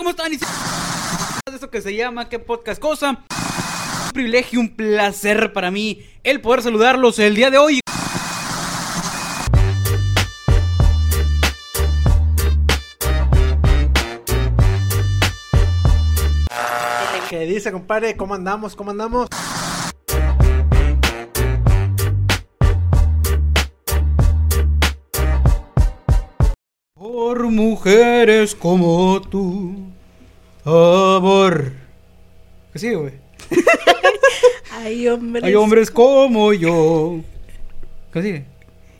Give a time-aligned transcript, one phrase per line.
[0.00, 0.32] ¿cómo están?
[0.32, 3.22] De esto que se llama ¿Qué podcast cosa?
[4.06, 7.80] Un privilegio, un placer para mí el poder saludarlos el día de hoy.
[17.28, 18.16] ¿Qué dice, compadre?
[18.16, 18.74] ¿Cómo andamos?
[18.74, 19.28] ¿Cómo andamos?
[27.60, 29.74] Mujeres como tú,
[30.64, 31.72] amor.
[32.72, 33.12] ¿Qué sigue, güey?
[34.72, 37.20] Hay hombres, Hay hombres como yo.
[38.12, 38.44] ¿Qué sigue?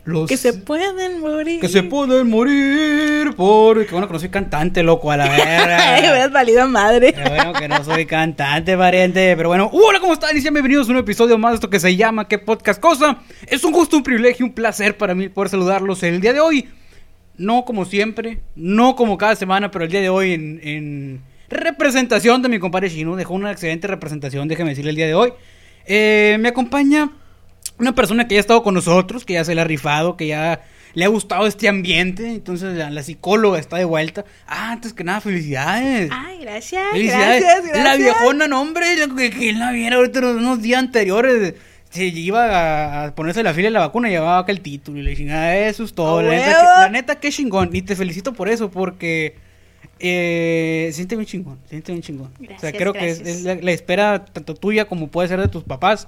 [0.03, 1.59] Los que se pueden morir.
[1.59, 3.85] que se pueden morir por...
[3.85, 6.25] Que bueno que no soy cantante, loco, a la Ay, me verga.
[6.25, 7.13] has valido madre.
[7.13, 9.35] Qué bueno que no soy cantante, pariente.
[9.35, 10.35] Pero bueno, hola, ¿cómo están?
[10.35, 13.19] Y sean bienvenidos a un episodio más de esto que se llama ¿Qué podcast cosa?
[13.47, 16.67] Es un gusto, un privilegio, un placer para mí poder saludarlos el día de hoy.
[17.41, 22.41] No como siempre, no como cada semana, pero el día de hoy en, en representación
[22.41, 23.15] de mi compadre Chino.
[23.15, 25.33] Dejó una excelente representación, déjeme decirle el día de hoy.
[25.85, 27.11] Eh, me acompaña
[27.79, 30.27] una persona que ya ha estado con nosotros, que ya se le ha rifado, que
[30.27, 30.61] ya
[30.93, 32.27] le ha gustado este ambiente.
[32.27, 34.23] Entonces la, la psicóloga está de vuelta.
[34.45, 36.11] Ah, antes que nada, felicidades.
[36.13, 36.83] Ay, gracias.
[36.91, 37.41] Felicidades.
[37.41, 37.83] Gracias, gracias.
[37.83, 41.55] La viejona, no, hombre, la que, que la viera ahorita unos días anteriores.
[41.91, 44.97] Se iba a, a ponerse la fila de la vacuna y llevaba acá el título.
[44.99, 46.19] Y le chingada, eso es todo.
[46.19, 46.59] ¡A La neta, huevo!
[46.59, 47.69] que- la neta, qué chingón.
[47.75, 49.35] Y te felicito por eso, porque
[49.99, 51.59] eh, siente bien chingón.
[51.69, 52.31] Siente bien chingón.
[52.33, 55.47] o sea, Gracias, creo que es, la, la espera tanto tuya como puede ser de
[55.47, 56.07] tus papás.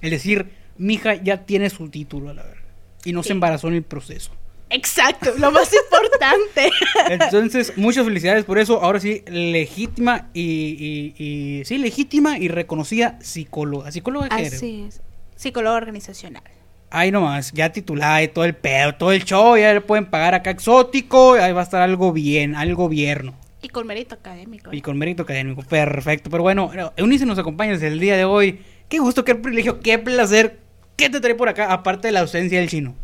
[0.00, 2.58] El decir, mija ya tiene su título, a la verdad.
[3.04, 4.32] Y no se embarazó en el proceso.
[4.70, 6.70] Exacto, lo más importante.
[7.10, 8.82] Entonces, muchas felicidades por eso.
[8.82, 11.14] Ahora sí, legítima y, y-
[11.60, 13.90] y- sí, legítima y reconocida psicóloga.
[13.92, 14.26] ¿Psicóloga?
[14.30, 15.00] Así es.
[15.38, 16.42] Psicólogo organizacional.
[16.90, 20.34] Ahí nomás, ya titulada y todo el pedo, todo el show, ya le pueden pagar
[20.34, 23.34] acá exótico, ahí va a estar algo bien, al gobierno.
[23.62, 24.72] Y con mérito académico.
[24.72, 26.28] Y con mérito académico, perfecto.
[26.28, 28.62] Pero bueno, Eunice nos acompaña desde el día de hoy.
[28.88, 30.58] Qué gusto, qué privilegio, qué placer.
[30.96, 32.96] ¿Qué te trae por acá, aparte de la ausencia del chino?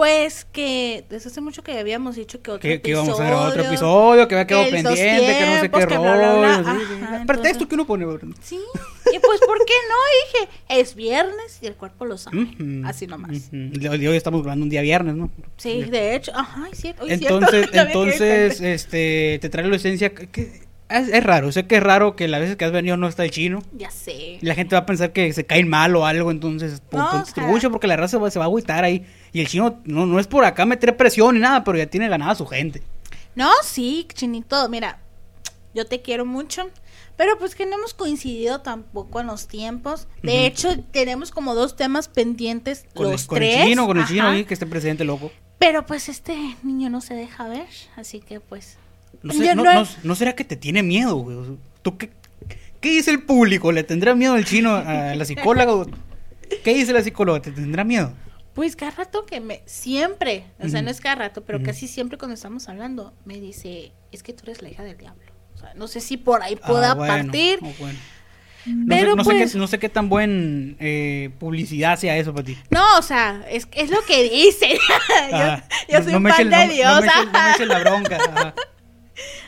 [0.00, 3.02] Pues que desde hace mucho que habíamos dicho que otro Que, que episodio.
[3.04, 5.86] íbamos a grabar otro episodio, que había quedado que pendiente, que no sé qué que
[5.86, 6.38] bla, bla, rollo.
[6.38, 6.54] bla.
[6.54, 8.28] Ajá, entonces- Pretexto que uno pone, ¿verdad?
[8.40, 8.58] Sí.
[9.12, 10.46] Y pues, ¿por qué no?
[10.46, 12.46] Dije, es viernes y el cuerpo lo sabe.
[12.86, 13.50] Así nomás.
[13.52, 15.30] Hoy hoy estamos grabando un día viernes, ¿no?
[15.58, 16.32] Sí, de hecho.
[16.34, 17.04] Ajá, cierto.
[17.04, 20.14] hoy Entonces, cierto, entonces, este, te trae la esencia.
[20.14, 23.06] que- es, es raro, sé que es raro que las veces que has venido no
[23.06, 23.62] está el chino.
[23.76, 24.38] Ya sé.
[24.40, 27.10] Y la gente va a pensar que se caen mal o algo, entonces pon- No,
[27.12, 29.04] ponte o sea- trucha porque la raza va- se va a agüitar ahí.
[29.32, 32.08] Y el chino no, no es por acá meter presión ni nada, pero ya tiene
[32.08, 32.82] ganada su gente.
[33.34, 34.98] No, sí, chinito, mira,
[35.74, 36.68] yo te quiero mucho,
[37.16, 40.08] pero pues que no hemos coincidido tampoco en los tiempos.
[40.22, 44.06] De hecho, tenemos como dos temas pendientes Con, los el, con el chino, con el
[44.06, 45.30] chino ahí, que esté presente, loco.
[45.58, 48.78] Pero pues este niño no se deja ver, así que pues...
[49.22, 51.36] No, sé- Yo no- no- no- ¿no será que te tiene miedo, güey?
[51.36, 52.10] O sea, ¿Tú qué,
[52.80, 53.70] qué dice el público?
[53.70, 55.86] ¿Le tendrá miedo el chino a la psicóloga?
[56.64, 57.40] ¿Qué dice la psicóloga?
[57.40, 58.12] ¿Te tendrá miedo?
[58.54, 59.62] Pues cada rato que me...
[59.66, 63.92] Siempre, o sea, no es cada rato, pero casi siempre cuando estamos hablando, me dice,
[64.12, 65.32] es que tú eres la hija del diablo.
[65.54, 67.98] O sea, no sé si por ahí pueda Ah, bueno, partir, oh, bueno.
[68.66, 72.44] No, sé, no, sé qué, no sé qué tan buen eh, publicidad sea eso para
[72.44, 72.58] ti.
[72.70, 74.78] No, o sea, es, es lo que dice.
[75.88, 77.00] yo, No- soy un el- de Dios.
[77.58, 78.16] No la bronca.
[78.16, 78.54] ajá.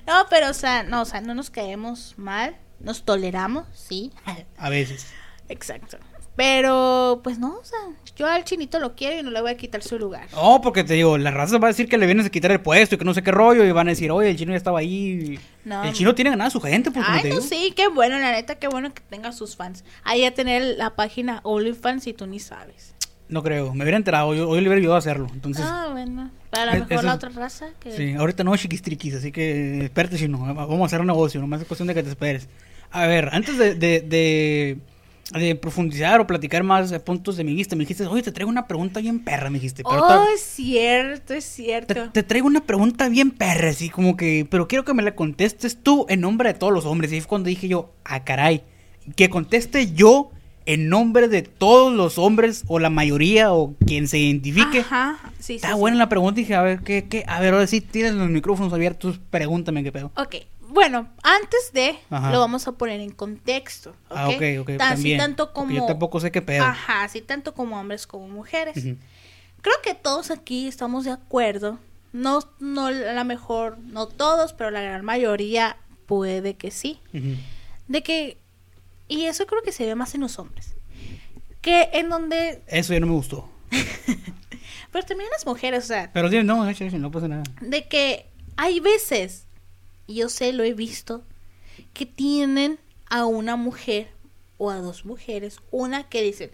[0.06, 4.12] No, pero o sea, no, o sea, no nos caemos mal, nos toleramos, sí.
[4.56, 5.06] A veces.
[5.48, 5.98] Exacto.
[6.37, 7.78] Pero pues no, o sea,
[8.16, 10.28] yo al chinito lo quiero y no le voy a quitar su lugar.
[10.32, 12.60] No, porque te digo, la raza va a decir que le vienes a quitar el
[12.60, 13.65] puesto y que no sé qué rollo.
[13.65, 15.38] Y van a decir, oye, el chino ya estaba ahí.
[15.65, 15.84] No.
[15.84, 18.69] El chino tiene ganada su gente, como Ay, no, sí, qué bueno, la neta, qué
[18.69, 19.84] bueno que tenga sus fans.
[20.04, 22.94] Ahí a tener la página OnlyFans y tú ni sabes.
[23.28, 24.34] No creo, me hubiera enterado.
[24.34, 25.26] Yo, hoy le hubiera ayudado a hacerlo.
[25.32, 27.92] Entonces, ah, bueno, para lo mejor eso la otra raza que...
[27.97, 30.38] sí, ahorita no chiquistriquis, así que espérate, chino.
[30.38, 32.48] Vamos a hacer un negocio, nomás es cuestión de que te esperes.
[32.91, 34.78] A ver, antes de, de, de,
[35.32, 38.50] de profundizar o platicar más eh, puntos de mi lista, me dijiste, oye, te traigo
[38.50, 39.83] una pregunta bien perra, me dijiste.
[39.83, 41.95] Pero Oh, es cierto, es cierto.
[41.95, 45.15] Te, te traigo una pregunta bien perra, así como que, pero quiero que me la
[45.15, 47.12] contestes tú en nombre de todos los hombres.
[47.12, 48.62] Y es cuando dije yo, ah, caray,
[49.16, 50.30] que conteste yo
[50.65, 54.80] en nombre de todos los hombres o la mayoría o quien se identifique.
[54.80, 55.56] Ajá, sí.
[55.56, 55.74] Está sí.
[55.74, 57.24] buena la pregunta dije, a ver, ¿qué, qué?
[57.27, 60.12] A ver, ahora sí tienes los micrófonos abiertos, pregúntame qué pedo.
[60.16, 60.36] Ok,
[60.72, 62.33] bueno, antes de Ajá.
[62.33, 63.95] lo vamos a poner en contexto.
[64.10, 65.21] Ah, ok, ok, Tan- también.
[65.21, 65.72] Así tanto como.
[65.74, 66.65] yo tampoco sé qué pedo.
[66.65, 68.74] Ajá, así tanto como hombres como mujeres.
[69.60, 71.78] Creo que todos aquí estamos de acuerdo.
[72.13, 75.77] No, no, a lo mejor, no todos, pero la gran mayoría
[76.07, 77.01] puede que sí.
[77.89, 78.39] De que.
[79.09, 80.75] Y eso creo que se ve más en los hombres.
[81.60, 82.63] Que en donde.
[82.66, 83.48] Eso ya no me gustó.
[84.92, 87.42] Pero también en las mujeres, o sea, Pero no, no pasa nada.
[87.63, 88.27] de que
[88.57, 89.47] hay veces
[90.09, 91.22] yo sé, lo he visto,
[91.93, 92.78] que tienen
[93.09, 94.09] a una mujer
[94.59, 96.51] o a dos mujeres, una que dicen,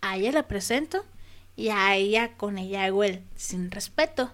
[0.00, 1.04] a ella la presento
[1.56, 4.32] y a ella con ella hago el sin respeto.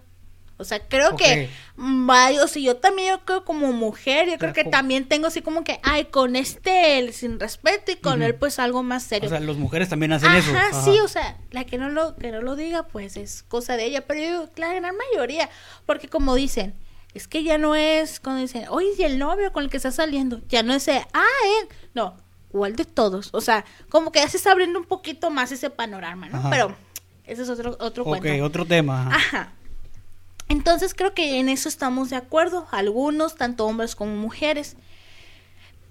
[0.58, 1.18] O sea, creo Ok.
[1.18, 5.42] que varios, y yo también, yo creo como mujer, yo creo que también tengo así
[5.42, 9.28] como que, ay, con este el sin respeto y con él pues algo más serio.
[9.28, 10.82] O sea, las mujeres también hacen Ajá, eso.
[10.84, 13.84] sí, o sea, la que no lo que no lo diga, pues es cosa de
[13.84, 15.50] ella, pero yo digo, la gran mayoría,
[15.84, 16.74] porque como dicen,
[17.16, 19.90] es que ya no es cuando dicen, oye, y el novio con el que está
[19.90, 22.16] saliendo, ya no es, ah, él, no,
[22.52, 25.70] igual de todos, o sea, como que ya se está abriendo un poquito más ese
[25.70, 26.38] panorama, ¿no?
[26.38, 26.50] Ajá.
[26.50, 26.76] Pero
[27.24, 28.44] ese es otro otro Ok, cuento.
[28.44, 29.06] otro tema.
[29.08, 29.16] ajá.
[29.16, 29.52] Ajá.
[30.48, 34.76] Entonces creo que en eso estamos de acuerdo, algunos, tanto hombres como mujeres.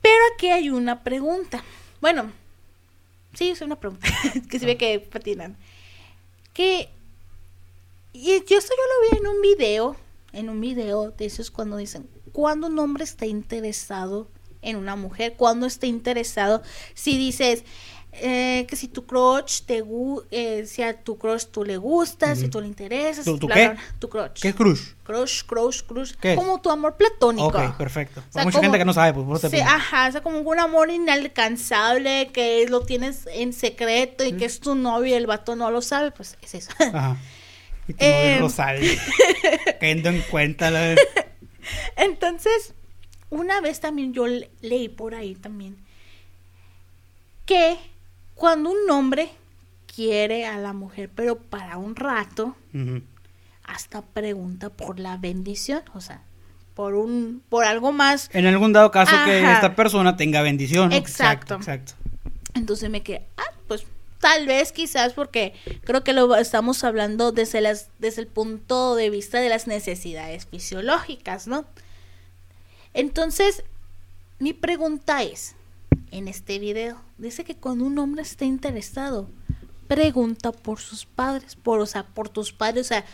[0.02, 1.64] Pero aquí hay una pregunta.
[2.00, 2.32] Bueno,
[3.34, 4.08] sí, es una pregunta.
[4.50, 5.58] que se ve que patinan.
[6.54, 6.90] Que
[8.14, 9.98] y yo esto yo lo vi en un video,
[10.36, 14.30] en un video de esos cuando dicen, cuando un hombre está interesado
[14.62, 16.62] en una mujer, cuando está interesado,
[16.94, 17.64] si dices
[18.18, 22.40] eh, que si tu crush te gu eh, si a tu crush tú le gustas,
[22.40, 23.66] si tú le interesas, ¿Tu- tu bla, qué?
[23.66, 24.40] bla, bla, tu crush.
[24.42, 24.82] ¿Qué es crush?
[25.04, 27.48] Crush, crush, crush, ¿Qué como tu amor platónico.
[27.48, 28.22] Ok, perfecto.
[28.22, 30.22] O sea, Hay mucha como- gente que no sabe, pues por Sí, ajá, o sea,
[30.24, 35.14] como un amor inalcanzable que lo tienes en secreto y que es tu novio y
[35.14, 36.72] el vato no lo sabe, pues es eso.
[36.80, 37.18] Ajá.
[37.88, 38.98] Y tu Eh, no sabe.
[39.80, 40.96] Cayendo en cuenta la...
[41.98, 42.74] Entonces,
[43.30, 45.78] una vez también yo le- leí por ahí también
[47.46, 47.78] que
[48.34, 49.30] cuando un hombre
[49.94, 52.56] quiere a la mujer, pero para un rato,
[53.64, 56.22] hasta pregunta por la bendición, o sea,
[56.74, 58.30] por un por algo más.
[58.34, 60.90] En algún dado caso que esta persona tenga bendición.
[60.90, 60.96] ¿no?
[60.96, 61.56] Exacto.
[61.56, 61.94] Exacto.
[62.56, 63.86] Entonces me quedé, ah, pues
[64.26, 69.12] tal vez quizás porque creo que lo estamos hablando desde las desde el punto de
[69.12, 71.64] vista de las necesidades fisiológicas, ¿no?
[72.96, 73.64] Entonces,
[74.40, 75.54] mi pregunta es,
[76.10, 79.30] en este video, dice que cuando un hombre está interesado,
[79.88, 83.06] pregunta por sus padres, por, o sea, por tus padres, o sea,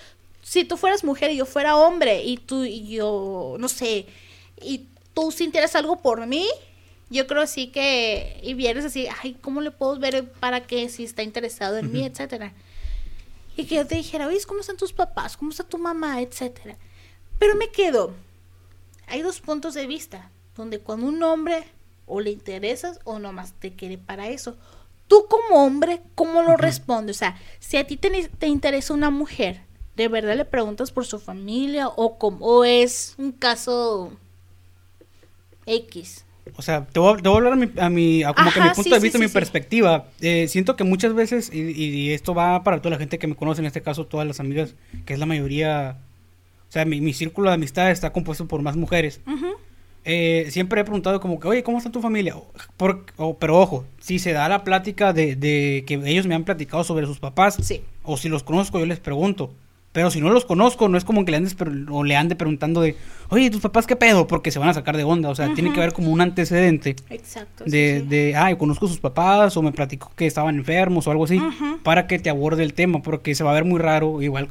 [0.42, 4.06] si tú fueras mujer y yo fuera hombre y tú y yo, no sé,
[4.62, 6.48] y tú sintieras algo por mí,
[7.12, 11.04] yo creo sí que, y vienes así, ay, ¿cómo le puedo ver para que si
[11.04, 12.54] está interesado en mí, etcétera?
[13.56, 15.38] Y que yo te dijera, oye, ¿cómo están tus papás?
[15.38, 16.22] ¿Cómo está tu mamá?
[16.22, 16.78] Etcétera.
[17.38, 18.14] Pero me quedo,
[19.08, 21.66] hay dos puntos de vista, donde cuando un hombre
[22.08, 24.58] o le interesas o nomás te quiere para eso.
[25.08, 26.62] Tú como hombre, ¿cómo lo Ujú.
[26.62, 27.18] respondes?
[27.18, 29.62] O sea, si a ti te, te interesa una mujer,
[29.98, 34.14] ¿de verdad le preguntas por su familia o, com- o es un caso
[35.66, 36.26] X?
[36.58, 38.52] O sea, te voy, a- te voy a hablar a mi, a mi- a como
[38.52, 39.34] que Ajá, mi punto sí, de vista, sí, mi sí.
[39.34, 40.06] perspectiva.
[40.22, 43.36] Eh, siento que muchas veces, y, y esto va para toda la gente que me
[43.36, 44.76] conoce, en este caso todas las amigas,
[45.06, 45.98] que es la mayoría,
[46.70, 49.22] o sea, mi, mi círculo de amistad está compuesto por más mujeres.
[50.04, 52.36] Eh, siempre he preguntado como que, oye, ¿cómo está tu familia?
[52.76, 53.06] Por-
[53.40, 57.06] pero ojo, si se da la plática de, de que ellos me han platicado sobre
[57.06, 57.58] sus papás,
[58.04, 59.54] o si los conozco, yo les pregunto.
[59.92, 61.56] Pero si no los conozco, no es como que le andes
[61.90, 62.96] o le ande preguntando de,
[63.28, 64.26] oye, ¿tus papás qué pedo?
[64.26, 65.30] Porque se van a sacar de onda.
[65.30, 67.66] O sea, tiene que haber como un antecedente Exacto.
[67.66, 68.08] sí, de, sí.
[68.08, 71.26] de, ah, yo conozco a sus papás o me platicó que estaban enfermos o algo
[71.26, 71.42] así,
[71.84, 74.48] para que te aborde el tema, porque se va a ver muy raro, igual,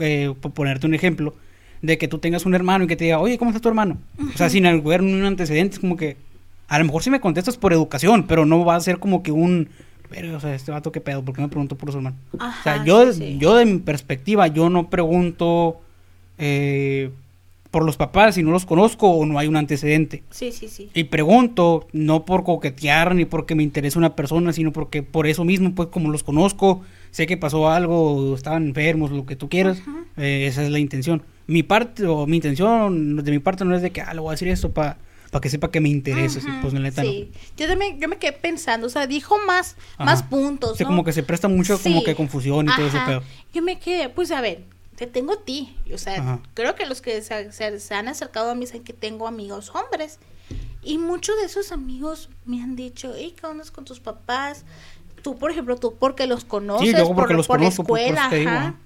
[0.00, 1.34] eh, por ponerte un ejemplo,
[1.82, 3.98] de que tú tengas un hermano y que te diga, oye, ¿cómo está tu hermano?
[4.34, 6.16] O sea, sin haber un antecedente, es como que,
[6.66, 9.30] a lo mejor sí me contestas por educación, pero no va a ser como que
[9.30, 9.68] un,
[10.08, 12.16] pero, o sea, este vato qué pedo, ¿por qué me preguntó por su hermano?
[12.32, 13.38] o sea, yo, sí, sí.
[13.38, 15.80] yo de mi perspectiva, yo no pregunto
[16.38, 17.10] eh,
[17.70, 20.22] por los papás si no los conozco o no hay un antecedente.
[20.30, 20.88] Sí, sí, sí.
[20.94, 25.44] Y pregunto, no por coquetear ni porque me interese una persona, sino porque por eso
[25.44, 29.82] mismo, pues como los conozco, sé que pasó algo, estaban enfermos, lo que tú quieras,
[30.16, 31.22] eh, esa es la intención.
[31.46, 34.30] Mi parte, o mi intención de mi parte no es de que, ah, le voy
[34.30, 34.98] a decir esto para
[35.40, 37.30] que sepa que me interesa, sí, pues la neta sí.
[37.56, 40.76] Yo también, yo me quedé pensando, o sea, dijo más, más puntos, no.
[40.76, 40.88] Sí, ¿no?
[40.88, 42.04] como que se presta mucho como Sí.
[42.04, 43.22] que confusión y todo ese pedo.
[43.52, 44.64] Yo me quedé, pues a ver,
[44.96, 45.76] te tengo a ti.
[45.92, 48.92] O sea, creo que los que se, se- se han acercado a mí saben que
[48.94, 50.18] tengo amigos hombres.
[50.82, 54.64] Y muchos de esos amigos me han dicho, hey, ¿qué onda con tus papás?
[55.22, 57.98] Tú, por ejemplo, tú porque los conoces, luego porque por, los por la conozco, por-
[57.98, 58.30] por escuela,
[58.70, 58.76] digo.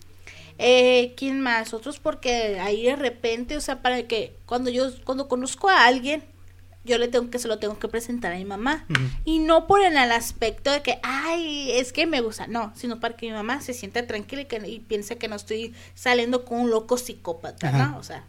[0.62, 1.72] Eh, ¿Quién más?
[1.72, 6.22] Otros porque ahí de repente, o sea, para que cuando yo, cuando conozco a alguien,
[6.84, 8.84] yo le tengo que, se lo tengo que presentar a mi mamá.
[9.24, 13.16] Y no por el aspecto de que, ay, es que me gusta, no, sino para
[13.16, 16.60] que mi mamá se sienta tranquila y, que, y piense que no estoy saliendo con
[16.60, 17.86] un loco psicópata, Ajá.
[17.86, 17.98] ¿no?
[17.98, 18.24] O sea.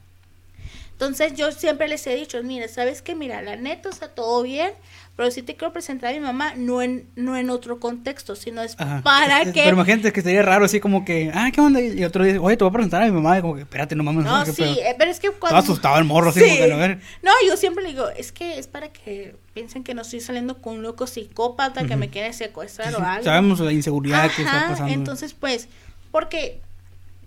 [1.01, 3.15] Entonces yo siempre les he dicho, mira, ¿sabes qué?
[3.15, 4.69] Mira, la neta está todo bien,
[5.15, 8.61] pero si te quiero presentar a mi mamá, no en, no en otro contexto, sino
[8.61, 9.01] es Ajá.
[9.01, 9.63] para que...
[9.63, 11.81] Pero imagínate que sería raro así como que, ah, ¿qué onda?
[11.81, 13.39] Y otro día, oye, te voy a presentar a mi mamá.
[13.39, 14.25] Y como que, espérate, no mames.
[14.25, 14.73] No, ¿qué sí, pedo?
[14.73, 15.57] eh, pero es que cuando...
[15.57, 16.45] Estaba asustado el morro, así Sí.
[16.45, 16.99] como que, a ver.
[17.23, 20.61] No, yo siempre le digo, es que es para que piensen que no estoy saliendo
[20.61, 23.23] con un loco psicópata que me quiere secuestrar Sí, o sí, algo.
[23.23, 24.93] Sabemos la inseguridad que está pasando.
[24.93, 25.67] Entonces, pues,
[26.11, 26.61] porque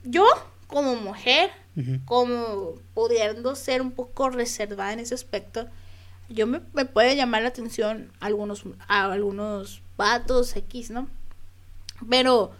[0.04, 0.25] yo
[0.69, 1.50] como mujer,
[2.04, 5.66] Como pudiendo ser un poco reservada en ese aspecto,
[6.28, 11.09] yo me, me puede llamar la atención algunos, a algunos vatos X, ¿no?
[12.09, 12.52] Pero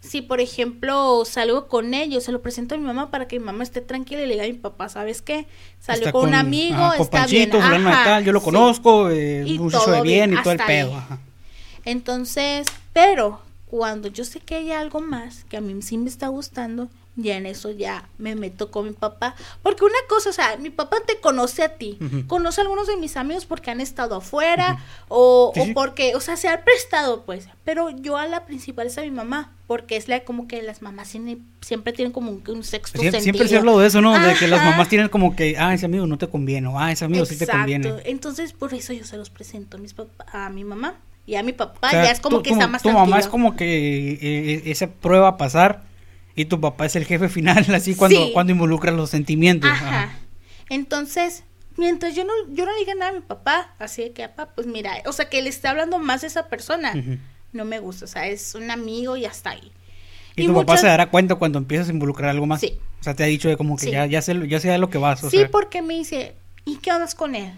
[0.00, 3.46] si, por ejemplo, salgo con ellos, se lo presento a mi mamá para que mi
[3.46, 5.46] mamá esté tranquila y le diga a mi papá, ¿sabes qué?
[5.80, 7.50] Salió con, un amigo, ajá, con está bien.
[7.50, 8.44] Panchito, de Ajá, tal, yo lo sí.
[8.44, 10.94] conozco, eh, Y muchacho de bien bien, y todo el pedo.
[10.94, 11.18] ajá.
[11.86, 16.28] Entonces, pero cuando yo sé que hay algo más que a mí sí me está
[16.28, 19.34] gustando, ya en eso ya me meto con mi papá.
[19.62, 22.96] Porque una cosa, o sea, mi papá te conoce a ti, conoce a algunos de
[22.96, 24.78] mis amigos porque han estado afuera
[25.08, 27.48] o, Sí, o porque, o sea, se ha prestado pues.
[27.64, 30.82] Pero yo a la principal es a mi mamá, porque es la como que las
[30.82, 33.22] mamás tienen- siempre tienen como un, un sexto Siempre, sentido.
[33.22, 34.18] siempre se habla de eso, ¿no?
[34.18, 36.90] De que las mamás tienen como que, ah, ese amigo no te conviene, o ah,
[36.92, 37.94] ese amigo sí te conviene.
[38.04, 39.94] Entonces, por eso yo se los presento a, mis
[40.32, 40.96] a mi mamá.
[41.26, 42.96] Y a mi papá O sea, ya es como que tu- está más Tu mamá
[43.06, 43.18] tranquilo.
[43.20, 45.82] es como que eh, esa prueba a pasar
[46.36, 48.30] y tu papá es el jefe final, así cuando, Sí.
[48.32, 49.70] cuando involucra los sentimientos.
[49.70, 49.88] Ajá.
[50.04, 50.18] ajá.
[50.70, 51.44] Entonces,
[51.76, 54.52] mientras yo no, yo no le diga nada a mi papá, así de que, papá,
[54.54, 56.94] pues mira, o sea, que le esté hablando más de esa persona,
[57.52, 59.72] no me gusta, o sea, es un amigo y hasta ahí.
[60.36, 62.60] Y, tu papá se dará cuenta cuando empiezas a involucrar algo más.
[62.60, 62.78] Sí.
[63.00, 63.90] O sea, te ha dicho de como que Sí.
[63.92, 65.22] ya, ya sé, ya sé a lo que vas.
[65.22, 67.52] O sí, sea, porque me dice, ¿y qué hablas con él?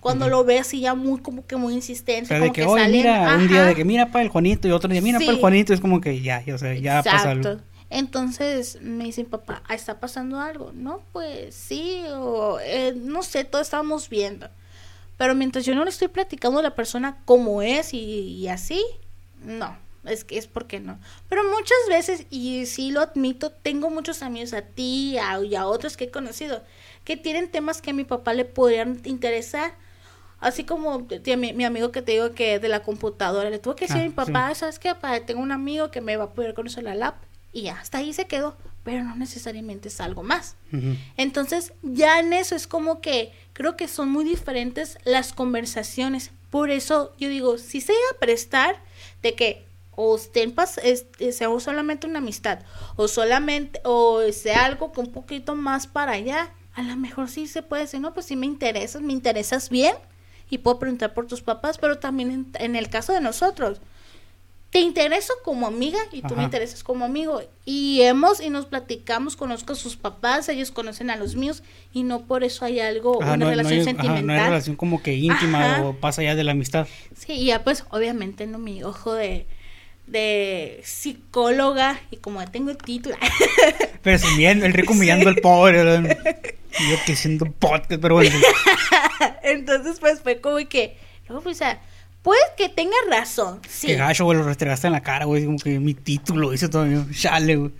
[0.00, 2.62] Cuando lo ve así ya muy, como que muy insistente, o sea, como de que,
[2.62, 5.18] que, salen, mira, un día de que mira para el Juanito y otro día mira
[5.18, 5.38] para el.
[5.38, 7.60] Juanito, es como que ya, ya, o sea, ya pasa algo.
[7.90, 10.70] Entonces me dice mi papá, "Ah, ¿está pasando algo?
[10.72, 14.48] No, pues sí, o eh, no sé, todo estábamos viendo.
[15.16, 18.82] Pero mientras yo no le estoy platicando a la persona como es y, y así,
[19.44, 20.98] no, es que es porque no.
[21.28, 25.66] Pero muchas veces, y sí lo admito, tengo muchos amigos a ti a- y a
[25.66, 26.62] otros que he conocido
[27.04, 29.74] que tienen temas que a mi papá le podrían interesar.
[30.38, 31.06] Así como
[31.36, 34.04] mi, mi amigo que te digo que de la computadora, le tuve que decir Ah,
[34.04, 34.94] a mi papá, ¿sabes qué?
[34.94, 35.20] papá?
[35.20, 37.16] Tengo un amigo que me va a poder conocer la lap.
[37.52, 38.56] Y hasta ahí se quedó.
[38.84, 40.56] Pero no necesariamente es algo más.
[41.18, 46.30] Entonces, ya en eso es como que creo que son muy diferentes las conversaciones.
[46.50, 48.76] Por eso yo digo, si se iba a prestar
[49.22, 52.60] de que o estén pas- este, sea solamente una amistad
[52.96, 57.46] o solamente o sea algo que un poquito más para allá, a lo mejor sí
[57.46, 59.94] se puede decir, no, pues sí me interesas, me interesas bien
[60.48, 63.80] y puedo preguntar por tus papás, pero también en, en el caso de nosotros,
[64.70, 66.36] te intereso como amiga y tú Ajá.
[66.36, 67.42] me interesas como amigo.
[67.64, 72.04] Y hemos y nos platicamos, conozco a sus papás, ellos conocen a los míos y
[72.04, 74.26] no por eso hay algo, Ajá, una no, no relación ajá, sentimental.
[74.26, 76.86] no hay relación como que íntima o pasa allá de la amistad.
[77.16, 79.46] Sí, y ya pues obviamente no mi ojo de,
[80.06, 83.16] de psicóloga y como ya tengo el título.
[84.02, 85.82] Presumiendo, el rico humillando al pobre.
[85.82, 88.36] yo que siendo podcast, pero bueno.
[89.42, 90.96] Entonces pues fue como que,
[91.28, 91.80] no, pues, o sea,
[92.22, 93.88] puede que tenga razón, sí.
[93.88, 95.44] Qué gacho, güey, lo restregaste en la cara, güey.
[95.44, 97.04] Como que mi título, dice todavía.
[97.12, 97.70] Chale, güey.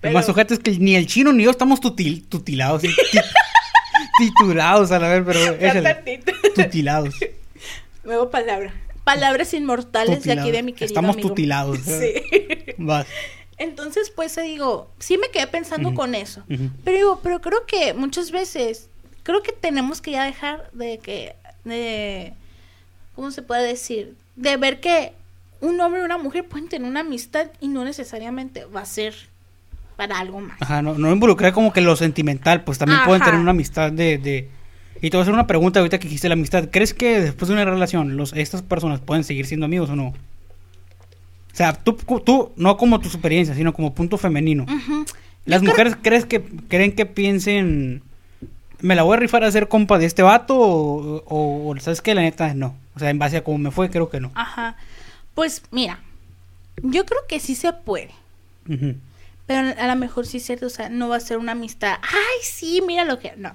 [0.00, 2.82] Pero- más sujete es que ni el chino ni yo estamos tutil, tutilados.
[4.18, 6.22] titulados, a la vez, pero Ya échale.
[6.54, 7.14] Tutilados.
[8.04, 8.74] Nueva palabra.
[9.04, 11.28] Palabras inmortales de aquí de mi querido Estamos amigo.
[11.30, 11.78] tutilados.
[11.84, 12.12] Sí.
[12.78, 13.06] Vas.
[13.58, 16.42] Entonces, pues digo, sí me quedé pensando con eso.
[16.84, 18.88] Pero digo, pero creo que muchas veces,
[19.22, 22.32] creo que tenemos que ya dejar de que, de,
[23.14, 24.14] ¿cómo se puede decir?
[24.36, 25.12] De ver que
[25.60, 29.14] un hombre y una mujer pueden tener una amistad y no necesariamente va a ser
[29.96, 30.56] para algo más.
[30.60, 34.18] Ajá, no, no involucrar como que lo sentimental, pues también pueden tener una amistad de,
[34.18, 34.48] de...
[35.00, 36.68] Y te voy a hacer una pregunta ahorita que dijiste la amistad.
[36.70, 40.08] ¿Crees que después de una relación los, estas personas pueden seguir siendo amigos o no?
[40.08, 44.64] O sea, tú, tú no como tu experiencia, sino como punto femenino.
[44.64, 45.04] Ujú.
[45.44, 48.02] ¿Las Yo creo- mujeres crees que creen que piensen
[48.82, 52.00] me la voy a rifar a ser compa de este vato o, o- o sabes
[52.02, 52.76] que la neta no?
[52.94, 54.30] O sea, en base a cómo me fue, creo que no.
[54.34, 54.76] Ajá.
[55.34, 56.00] Pues mira,
[56.82, 58.10] yo creo que sí se puede.
[58.68, 58.94] Ujú.
[59.46, 61.94] Pero a lo mejor sí es cierto, o sea, no va a ser una amistad.
[62.02, 63.32] Ay, sí, mira lo que.
[63.36, 63.54] No.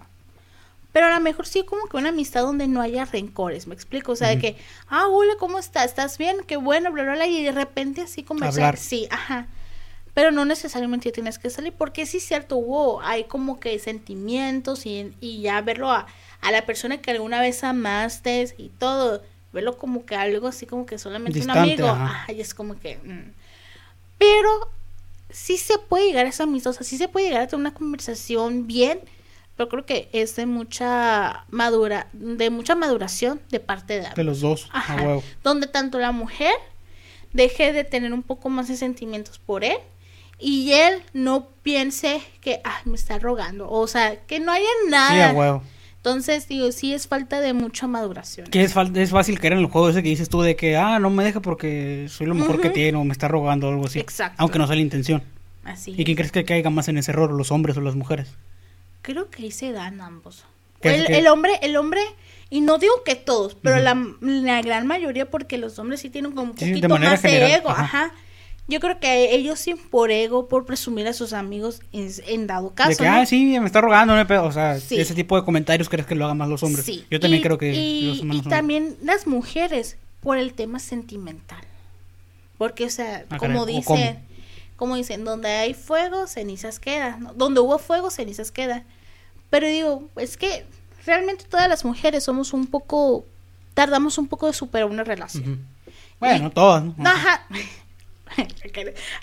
[0.91, 4.13] Pero a lo mejor sí como que una amistad donde no haya rencores, me explico.
[4.13, 4.57] O sea, de que,
[4.89, 5.85] ah, hola, ¿cómo estás?
[5.85, 6.37] ¿Estás bien?
[6.47, 7.27] Qué bueno, bla, bla, bla.
[7.27, 8.63] Y de repente así conversar.
[8.63, 8.77] Hablar.
[8.77, 9.47] Sí, ajá.
[10.17, 14.87] Pero no necesariamente tienes que salir, porque sí es cierto, hubo, hay como que sentimientos
[14.87, 16.07] y, y ya verlo a,
[16.41, 19.21] a la persona que alguna vez amaste y todo,
[19.53, 22.97] verlo como que algo así como que solamente Distante, un amigo, ay, es como que...
[22.97, 23.31] mm.
[24.17, 24.71] Pero
[25.29, 28.65] sí se puede llegar a esa sea, sí se puede llegar a tener una conversación
[28.65, 28.99] bien,
[29.55, 34.09] pero creo que es de mucha madura, de mucha maduración de parte de.
[34.15, 34.95] De los dos, a Ajá.
[34.95, 35.23] huevo.
[35.43, 36.55] Donde tanto la mujer
[37.33, 39.77] deje de tener un poco más de sentimientos por él
[40.39, 44.89] y él no piense que ay, me está rogando, o sea, que no haya Sí,
[44.91, 45.33] nada.
[45.33, 45.63] huevo.
[45.97, 48.47] Entonces, digo, sí es falta de mucha maduración.
[48.47, 50.99] Que es, es fácil caer en el juego ese que dices tú de que, ah,
[50.99, 53.87] no me deja porque soy lo mejor que tiene o me está rogando o algo
[53.87, 53.99] así.
[53.99, 54.35] Exacto.
[54.37, 55.21] Aunque no sea la intención.
[55.65, 55.93] Así.
[55.97, 58.29] ¿Y quién crees que caiga más en ese error, los hombres o las mujeres?
[59.01, 60.45] Creo que ahí se dan ambos.
[60.81, 62.01] ¿Qué- El, hombre, el hombre,
[62.49, 66.31] y no digo que todos, pero la, la gran mayoría, porque los hombres sí tienen
[66.31, 67.83] como un Sí, poquito más de ego, ajá.
[67.83, 68.11] ajá.
[68.69, 72.73] Yo creo que ellos sí por ego, por presumir a sus amigos en, en dado
[72.75, 72.89] caso.
[72.89, 73.11] de que, ¿no?
[73.15, 74.43] ah, sí, me está rogando, no hay pedo".
[74.43, 74.99] O sea, Sí.
[74.99, 76.85] ese tipo de comentarios crees que lo hagan más los hombres.
[76.85, 77.05] Sí.
[77.09, 81.61] Yo también Y- creo que y, los y también las mujeres por el tema sentimental.
[82.57, 84.19] Porque, o sea, Ah, como caray, ¿o dicen,
[84.75, 87.21] como dicen, donde hay fuego, cenizas quedan.
[87.23, 87.33] ¿no?
[87.33, 88.83] Donde hubo fuego, cenizas quedan.
[89.49, 90.65] Pero digo, es que
[91.05, 93.25] realmente todas las mujeres somos un poco,
[93.73, 95.65] tardamos un poco de superar una relación.
[96.19, 96.95] Bueno, todas, ¿no?
[97.05, 97.45] Ajá.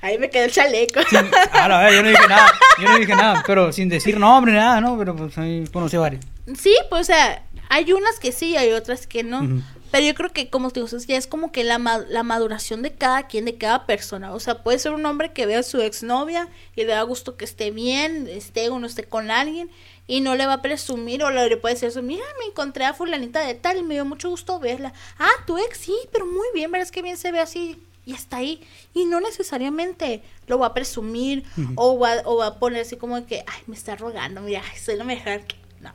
[0.00, 1.00] Ahí me quedó el chaleco.
[1.08, 1.16] Sí,
[1.52, 4.52] a la vez, yo no dije nada, yo no dije nada, pero sin decir nombre,
[4.52, 4.98] nada, ¿no?
[4.98, 6.24] Pero pues ahí conocí varios.
[6.58, 9.62] Sí, pues, o sea, hay unas que sí, hay otras que no.
[9.90, 12.92] Pero yo creo que, como te digo, ya es como que la, la maduración de
[12.92, 14.32] cada quien, de cada persona.
[14.34, 17.36] O sea, puede ser un hombre que vea a su exnovia y le da gusto
[17.36, 19.70] que esté bien, esté o no esté con alguien,
[20.06, 22.92] y no le va a presumir o le puede decir eso, mira, me encontré a
[22.92, 24.92] fulanita de tal y me dio mucho gusto verla.
[25.18, 27.80] Ah, tu ex, sí, pero muy bien, verás que bien se ve así.
[28.06, 28.60] Y está ahí.
[28.92, 31.44] Y no necesariamente lo va a presumir
[31.76, 34.96] o, va, o va a poner así como que, ay, me está rogando, mira, soy
[34.96, 35.40] la mejor.
[35.42, 35.56] que-".
[35.80, 35.90] No.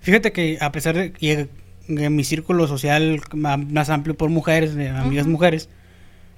[0.00, 1.48] Fíjate que a pesar de que
[1.88, 5.68] en mi círculo social más amplio por mujeres, de amigas mujeres,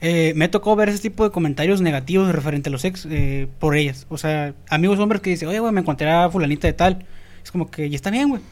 [0.00, 3.76] eh, me tocó ver ese tipo de comentarios negativos referente a los ex eh, por
[3.76, 4.06] ellas.
[4.08, 7.06] O sea, amigos hombres que dicen, oye, güey, me encontré a fulanita de tal.
[7.44, 8.42] Es como que, y está bien, güey.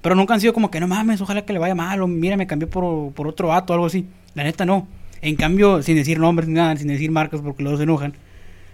[0.00, 2.36] Pero nunca han sido como que, no mames, ojalá que le vaya mal, o mira,
[2.38, 4.06] me cambió por, por otro vato o algo así.
[4.34, 4.88] La neta, no.
[5.20, 8.14] En cambio, sin decir nombres ni nada, sin decir marcas porque luego se enojan.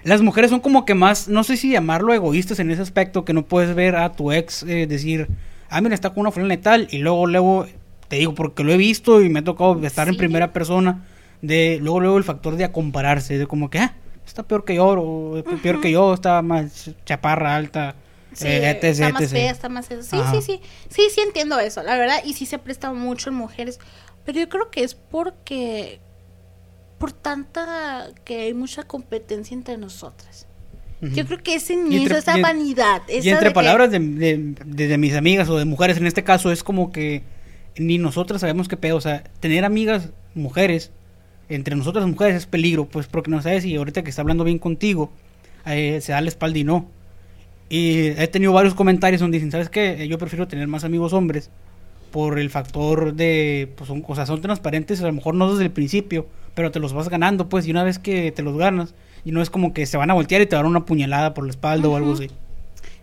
[0.03, 3.33] Las mujeres son como que más, no sé si llamarlo egoístas en ese aspecto, que
[3.33, 5.29] no puedes ver a tu ex eh, decir,
[5.71, 7.67] ah, mira, está con una fulana y tal, y luego, luego,
[8.09, 10.19] te digo, porque lo he visto y me ha tocado estar en Sí.
[10.19, 11.05] primera persona,
[11.41, 13.95] de luego, luego el factor de a compararse, de como que, ah,
[14.27, 17.95] está peor que yo, o peor que yo, está más chaparra, alta,
[18.35, 20.03] Sí, eh, etc, está más fea, está más eso.
[20.03, 20.33] Sí, Ajá.
[20.35, 20.61] sí, sí.
[20.89, 22.17] Sí, sí entiendo eso, la verdad.
[22.25, 23.79] Y sí se presta mucho en mujeres.
[24.25, 26.01] Pero yo creo que es porque.
[26.99, 28.09] Por tanta.
[28.25, 30.47] que hay mucha competencia entre nosotras.
[31.01, 33.03] Yo creo que ese Y inicio, entre- esa y en- vanidad.
[33.09, 35.99] Y esa entre de que- palabras de, de- de- de mis amigas o de mujeres
[35.99, 37.23] en este caso es como que
[37.77, 38.97] ni nosotras sabemos qué pedo.
[38.97, 40.93] O sea, tener amigas mujeres,
[41.51, 44.59] entre nosotras mujeres es peligro, pues porque no sabes si ahorita que está hablando bien
[44.59, 45.11] contigo
[45.67, 46.89] eh, se da la espalda y no.
[47.69, 50.07] Y he tenido varios comentarios donde dicen, ¿sabes qué?
[50.09, 51.51] Yo prefiero tener más amigos hombres
[52.13, 55.65] por el factor de, pues son, o sea, son transparentes, a lo mejor no desde
[55.65, 58.95] el principio, pero te los vas ganando, pues, y una vez que te los ganas,
[59.25, 60.85] y no es como que se van a voltear y te van a dar una
[60.87, 62.31] puñalada por la espalda o algo así.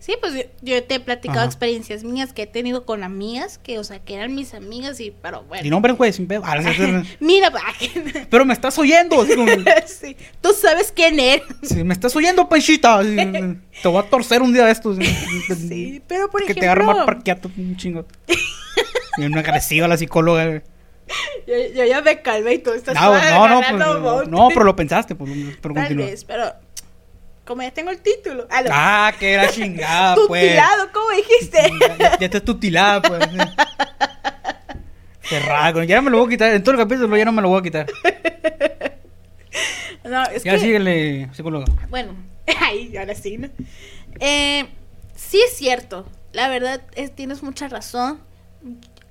[0.02, 1.46] Sí, pues yo, yo te he platicado Ajá.
[1.48, 5.14] experiencias mías que he tenido con amigas, que, o sea, que eran mis amigas y,
[5.22, 5.64] pero bueno.
[5.64, 6.42] Y nombres, güey, sin pedo.
[6.44, 6.58] Ah,
[7.20, 7.52] Mira,
[8.32, 9.22] Pero me estás oyendo.
[9.22, 9.52] así como,
[9.86, 11.44] sí, tú sabes quién eres.
[11.62, 13.00] sí, me estás oyendo, Panchita.
[13.04, 14.98] te voy a torcer un día de estos.
[15.56, 16.62] Sí, pero por que ejemplo.
[16.62, 18.08] te agarre mal parqueato, un chingo.
[19.18, 20.64] Y una agresiva la psicóloga.
[21.48, 24.76] Yo, yo ya me calmé y tú estás No, no, no, pues, no, pero lo
[24.76, 25.30] pensaste, pues,
[25.62, 26.06] pero Tal continúa.
[26.06, 26.54] vez, pero
[27.46, 28.48] como ya tengo el título.
[28.50, 28.64] Ah.
[28.72, 30.44] Ah, que era chingada, pues.
[30.44, 31.60] Tutilado, ¿cómo dijiste?
[32.00, 33.28] Ya, ya estás tutilada, pues.
[35.24, 36.54] Cerrado, ya no me lo voy a quitar.
[36.54, 37.88] En todo el capítulo ya no me lo voy a quitar.
[40.04, 41.66] no, es Ya que, síguele, psicóloga.
[41.90, 42.16] bueno,
[42.60, 43.50] ahí, ahora sí, ¿no?
[44.20, 44.66] Eh,
[45.16, 48.20] sí es cierto, la verdad, es, tienes mucha razón.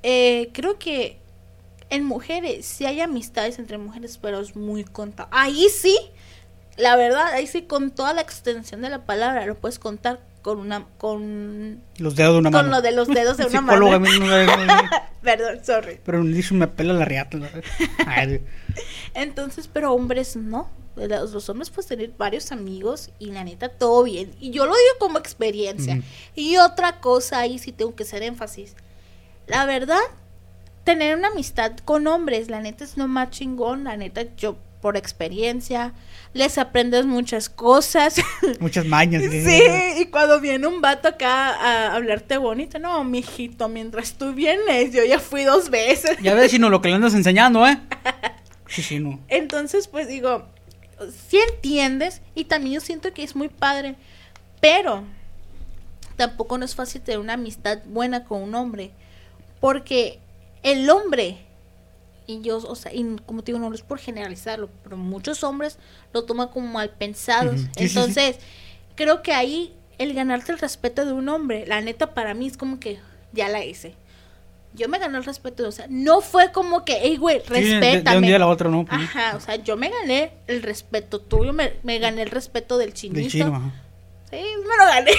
[0.02, 1.18] Eh, creo que
[1.90, 5.28] en mujeres sí hay amistades entre mujeres, pero es muy contado.
[5.32, 5.96] Ahí sí,
[6.76, 10.58] la verdad, ahí sí con toda la extensión de la palabra lo puedes contar con
[10.58, 12.76] una, con, Los dedos de una con mano.
[12.76, 14.18] lo de los dedos de una Psicóloga, mano.
[14.18, 14.82] no, no, no, no.
[15.22, 16.00] Perdón, sorry.
[16.04, 17.38] Pero me dice me pela la riata.
[19.14, 20.70] Entonces, pero hombres no.
[20.96, 24.34] Los, los hombres pues tener varios amigos y la neta todo bien.
[24.40, 26.00] Y yo lo digo como experiencia.
[26.34, 28.74] Y otra cosa ahí sí tengo que hacer énfasis.
[29.46, 30.00] La verdad,
[30.84, 33.84] tener una amistad con hombres, la neta es lo más chingón.
[33.84, 35.92] La neta, yo por experiencia,
[36.32, 38.16] les aprendes muchas cosas.
[38.60, 39.22] muchas mañas.
[39.22, 39.62] Sí,
[39.98, 45.04] y cuando viene un vato acá a hablarte bonito, no, mijito, mientras tú vienes, yo
[45.04, 46.16] ya fui dos veces.
[46.22, 47.78] Ya ves, Chino, lo que le andas enseñando, ¿eh?
[48.68, 49.18] Sí, sí, no.
[49.26, 50.46] Entonces, pues digo,
[51.28, 53.96] sí entiendes y también yo siento que es muy padre,
[54.60, 55.02] pero
[56.14, 58.92] tampoco no es fácil tener una amistad buena con un hombre.
[59.58, 60.20] Porque
[60.62, 61.38] el hombre,
[62.26, 65.78] y yo, o sea, y como te digo, no es por generalizarlo, pero muchos hombres
[66.12, 67.54] lo toman como mal pensados.
[67.60, 67.62] Ujú.
[67.62, 67.98] Sí, sí, sí.
[67.98, 68.36] Entonces,
[68.94, 72.56] creo que ahí el ganarte el respeto de un hombre, la neta para mí es
[72.56, 72.98] como que
[73.32, 73.94] ya la hice.
[74.72, 77.60] Yo me gané el respeto, o sea, no fue como que, hey, güey, Sí, de-
[77.64, 78.18] de, respétame.
[78.18, 78.86] un día a la otra, ¿no?
[78.88, 82.94] Ajá, o sea, yo me gané el respeto tuyo, me, me gané el respeto del
[82.94, 83.20] chinito.
[83.20, 83.72] Del chino, ajá.
[84.30, 85.10] Sí, me lo gané.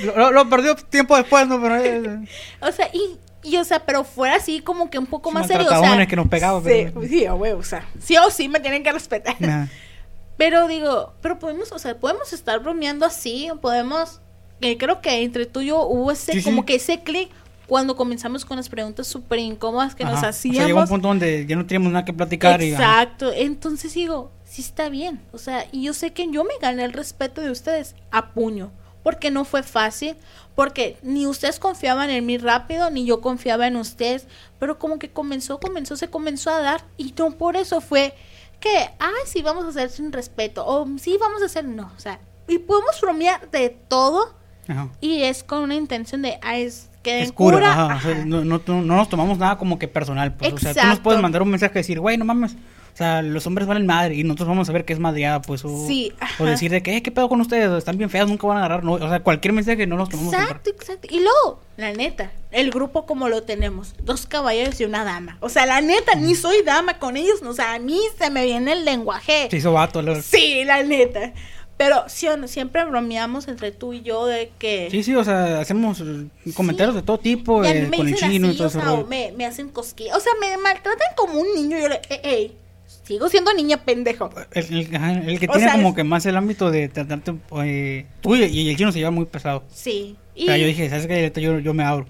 [0.00, 1.60] Sí, lo, lo- perdió tiempo después, ¿no?
[1.60, 2.28] Pero, eh,
[2.60, 5.66] o sea, y, y, o sea, pero fuera así como que un poco más serio,
[5.66, 6.06] o sea.
[6.06, 8.82] que nos pegaba, Sí, pero- sí, a huevo, o sea, sí o sí me tienen
[8.82, 9.36] que respetar.
[9.40, 9.66] nah.
[10.36, 14.22] Pero digo, pero podemos, o sea, podemos estar bromeando así, o podemos,
[14.62, 16.44] eh, creo que entre tú y yo hubo ese, Sí, sí.
[16.44, 17.28] como que ese clic
[17.66, 20.22] cuando comenzamos con las preguntas súper incómodas que nos.
[20.22, 20.56] O hacíamos.
[20.56, 22.62] sea, llegó un punto donde ya no teníamos nada que platicar.
[22.62, 22.70] y.
[22.72, 26.84] Exacto, entonces digo, sí está bien, o sea, y yo sé que yo me gané
[26.84, 30.16] el respeto de ustedes a puño, porque no fue fácil,
[30.54, 34.26] porque ni ustedes confiaban en mí rápido, ni yo confiaba en ustedes,
[34.58, 38.14] pero como que comenzó, comenzó, se comenzó a dar, y no por eso fue
[38.60, 42.00] que, ay, sí, vamos a hacer sin respeto, o sí, vamos a hacer, no, o
[42.00, 44.34] sea, y podemos bromear de todo,
[44.68, 44.88] Ajá.
[45.00, 48.24] y es con una intención de, ay, es que Es cura, cura, ajá, o sea,
[48.26, 50.34] no, no, no nos tomamos nada como que personal.
[50.34, 52.56] Pues, o sea, tú nos puedes mandar un mensaje y decir, güey, no mames.
[52.92, 55.64] O sea, los hombres valen madre y nosotros vamos a ver que es madreada, pues.
[55.64, 57.70] O, Sí, o decir de que, eh, ¿qué pedo con ustedes?
[57.78, 58.84] Están bien feas, nunca van a agarrar.
[58.84, 61.08] No, o sea, cualquier mensaje no nos tomamos Exacto, exacto.
[61.10, 65.38] Y luego, la neta, el grupo como lo tenemos, dos caballeros y una dama.
[65.40, 68.44] O sea, la neta, ni soy dama con ellos, o sea, a mí se me
[68.44, 69.48] viene el lenguaje.
[69.50, 70.02] Se hizo vato.
[70.02, 71.32] la- Sí, la neta.
[71.76, 74.88] Pero sí, o no, siempre bromeamos entre tú y yo de que...
[74.90, 78.14] Sí, sí, o sea, hacemos eh, comentarios de todo tipo, y eh, me con el
[78.16, 79.06] chino y así, todo o sea, o rollo.
[79.06, 80.14] me, me hacen cosquillas.
[80.14, 81.78] O sea, me maltratan como un niño.
[81.78, 82.56] y Yo le, "Ey, ey,
[83.02, 84.30] sigo siendo niña pendejo.
[84.52, 86.88] El, el- ajá, el que O tiene sea, como es- que más el ámbito de
[86.88, 87.34] tratarte.
[87.64, 89.64] Eh, tú y, y el chino se lleva muy pesado.
[89.72, 90.16] Sí.
[90.36, 91.32] O sea, Y- yo dije, ¿sabes qué?
[91.40, 92.06] Yo, yo me abro.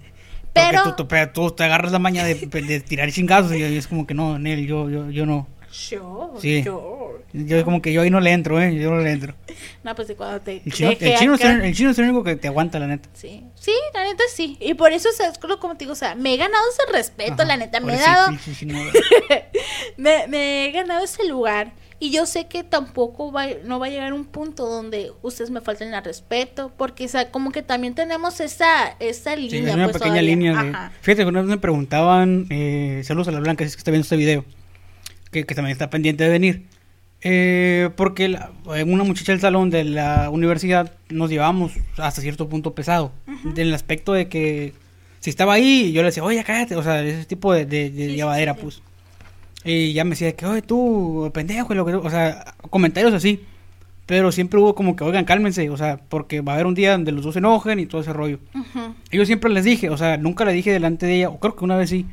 [0.53, 4.15] Pero- tú, tú te agarras la maña de, de tirar chingazos y es como que
[4.15, 5.47] no, Nel, yo, yo, yo no.
[5.89, 6.63] Yo, Sí.
[6.65, 7.19] yo.
[7.33, 8.75] Yo como que yo ahí no le entro, ¿eh?
[8.75, 9.35] Yo no le entro.
[9.85, 10.63] No, pues de cuando te...
[10.65, 12.79] El chino, el chino, es acá- el, el chino es el único que te aguanta,
[12.79, 13.09] la neta.
[13.15, 14.57] Sí, sí, la neta sí.
[14.61, 16.93] Y por eso, o sea, es como te digo, o sea, me he ganado ese
[16.93, 18.79] respeto, Ajá, la neta, me he dado, el chino,
[19.97, 21.73] me, me he ganado ese lugar.
[21.99, 25.61] Y yo sé que tampoco va, no va a llegar un punto donde ustedes me
[25.61, 29.69] falten el respeto, porque, o sea, como que también tenemos esa, esa Sí, línea.
[29.69, 30.23] hay una pues, pequeña todavía.
[30.23, 30.73] línea de...
[31.03, 34.17] Fíjate vez me preguntaban, eh, saludos a la Blanca, si es que está viendo este
[34.17, 34.45] video,
[35.31, 36.67] que, que también está pendiente de venir.
[37.23, 42.49] Eh, porque la- eh, una muchacha del salón de la universidad nos llevábamos hasta cierto
[42.49, 43.13] punto pesado.
[43.45, 44.73] Del aspecto de que
[45.21, 46.77] si estaba ahí, yo le decía, oye, cállate.
[46.77, 48.63] O sea, ese tipo de, de, de Sí, llevadera, sí, sí.
[48.65, 48.83] pues.
[49.65, 53.45] Y ya me decía que, oye, tú, pendejo, y lo que, o sea, comentarios así.
[54.07, 56.93] Pero siempre hubo como que, oigan, cálmense, o sea, porque va a haber un día
[56.93, 58.41] donde los dos se enojen y todo ese rollo.
[59.13, 61.55] Y Yo siempre les dije, o sea, nunca le dije delante de ella, o creo
[61.55, 62.07] que una vez sí,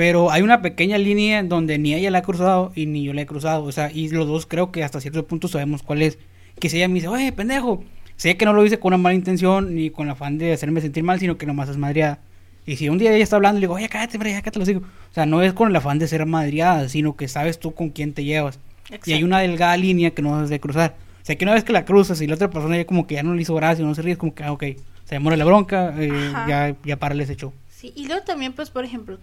[0.00, 3.20] pero hay una pequeña línea donde ni ella la ha cruzado y ni yo la
[3.20, 6.16] he cruzado, o sea, y los dos creo que hasta cierto punto sabemos cuál es.
[6.58, 7.84] Que si ella me dice, oye, pendejo,
[8.16, 11.04] sé que no lo hice con una mala intención ni con afán de hacerme sentir
[11.04, 12.18] mal, sino que nomás es madreada.
[12.64, 14.58] Y si un día ella está hablando y le digo, oye, cállate, hombre, ya cállate,
[14.58, 14.80] lo digo.
[14.80, 17.90] O sea, no es con el afán de ser madreada, sino que sabes tú con
[17.90, 18.58] quién te llevas.
[19.04, 20.96] Y hay una delgada línea que no debes de cruzar.
[21.20, 23.16] O sea, que una vez que la cruzas y la otra persona ya como que
[23.16, 24.64] ya no le hizo gracia, no se ríe, es como que, ah, ok,
[25.04, 27.52] se demora la bronca, eh, ya, ya párale ese show.
[27.68, 29.18] Sí, y luego también, pues, por ejemplo,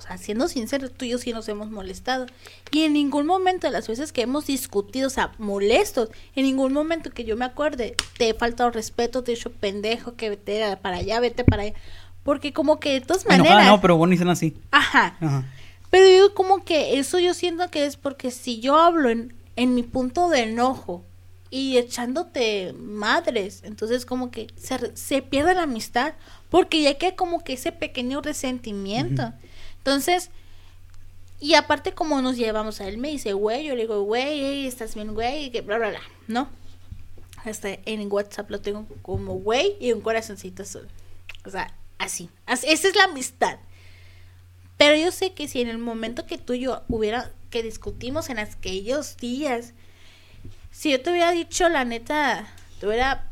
[0.00, 2.24] o sea, siendo sinceros, tú y yo sí nos hemos molestado.
[2.70, 6.72] Y en ningún momento de las veces que hemos discutido, o sea, molestos, en ningún
[6.72, 10.74] momento que yo me acuerde, te he faltado respeto, te he dicho pendejo, que vete
[10.78, 11.74] para allá, vete para allá.
[12.22, 13.66] Porque como que de todas Enojada maneras...
[13.66, 14.56] no, pero bueno, dicen así.
[14.70, 15.16] Ajá.
[15.20, 15.44] Ajá.
[15.90, 19.74] Pero yo como que eso yo siento que es porque si yo hablo en, en
[19.74, 21.04] mi punto de enojo
[21.50, 26.14] y echándote madres, entonces como que se, se pierde la amistad
[26.48, 29.34] porque ya queda como que ese pequeño resentimiento.
[29.80, 30.30] Entonces,
[31.40, 34.66] y aparte como nos llevamos a él, me dice, güey, yo le digo, güey, ey,
[34.66, 36.48] estás bien, güey, que bla, bla, bla, ¿no?
[37.46, 40.86] Este, en WhatsApp lo tengo como güey y un corazoncito azul.
[41.46, 42.28] O sea, así.
[42.44, 42.66] así.
[42.68, 43.58] Esa es la amistad.
[44.76, 48.28] Pero yo sé que si en el momento que tú y yo hubiera, que discutimos
[48.28, 49.72] en aquellos días,
[50.70, 52.46] si yo te hubiera dicho la neta,
[52.78, 53.29] te hubiera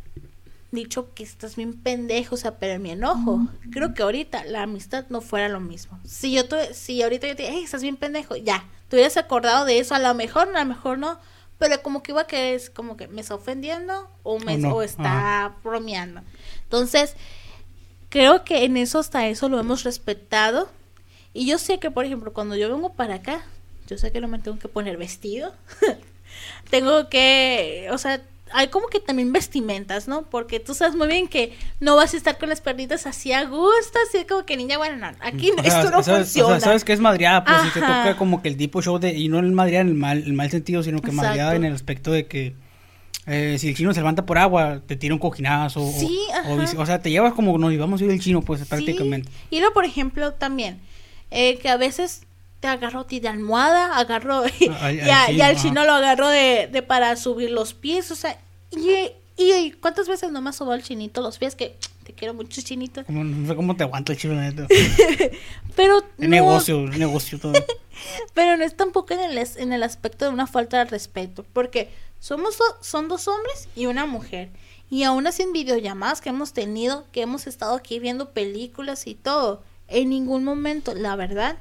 [0.71, 4.63] dicho que estás bien pendejo, o sea, pero en mi enojo, creo que ahorita la
[4.63, 5.99] amistad no fuera lo mismo.
[6.05, 9.17] Si yo te, si ahorita yo te digo, hey, estás bien pendejo, ya, te hubieras
[9.17, 11.19] acordado de eso, a lo mejor, a lo mejor no,
[11.59, 14.59] pero como que iba a que es como que me está ofendiendo o me O
[14.59, 16.23] no, o está bromeando.
[16.65, 17.17] Entonces,
[18.11, 20.69] creo que en eso hasta eso lo hemos respetado.
[21.33, 23.45] Y yo sé que, por ejemplo, cuando yo vengo para acá,
[23.87, 25.53] yo sé que no me tengo que poner vestido.
[26.71, 30.23] tengo que, o sea, hay como que también vestimentas, ¿no?
[30.23, 33.45] Porque tú sabes muy bien que no vas a estar con las perditas así a
[33.45, 36.43] gusto, así como que niña, bueno, no, aquí O sea, esto no sabes, o sea,
[36.45, 36.61] funciona.
[36.61, 38.03] sabes que es madreada, pues, y te Ajá.
[38.05, 40.33] toca como que el tipo show de, y no el madreada en el mal, el
[40.33, 41.27] mal sentido, sino que Exacto.
[41.29, 42.55] madreada en el aspecto de que
[43.27, 46.87] eh, si el chino se levanta por agua, te tira un cojinazo, Sí, o, ajá.
[46.87, 49.29] sea, te llevas como nos íbamos a ir el chino, pues, prácticamente.
[49.31, 49.57] Sí.
[49.57, 50.81] Y luego, por ejemplo, también,
[51.31, 52.23] eh, que a veces
[52.61, 55.63] te agarro a ti de almohada, agarro y, Al- y al y chino, al ajá.
[55.63, 58.39] chino lo agarro de, de para subir los pies, o sea,
[58.71, 62.35] y, y cuántas veces no me ha sobado el chinito los pies, que te quiero
[62.35, 64.67] mucho chinito, Como, no sé cómo te aguanta el chino, neta.
[65.77, 67.53] pero no, negocio, es negocio todo.
[68.35, 71.91] pero no es tampoco en el, en el aspecto de una falta de respeto, porque
[72.21, 74.51] somos son dos hombres y una mujer.
[74.91, 79.15] Y aún así en videollamadas que hemos tenido, que hemos estado aquí viendo películas y
[79.15, 81.59] todo, en ningún momento, la verdad,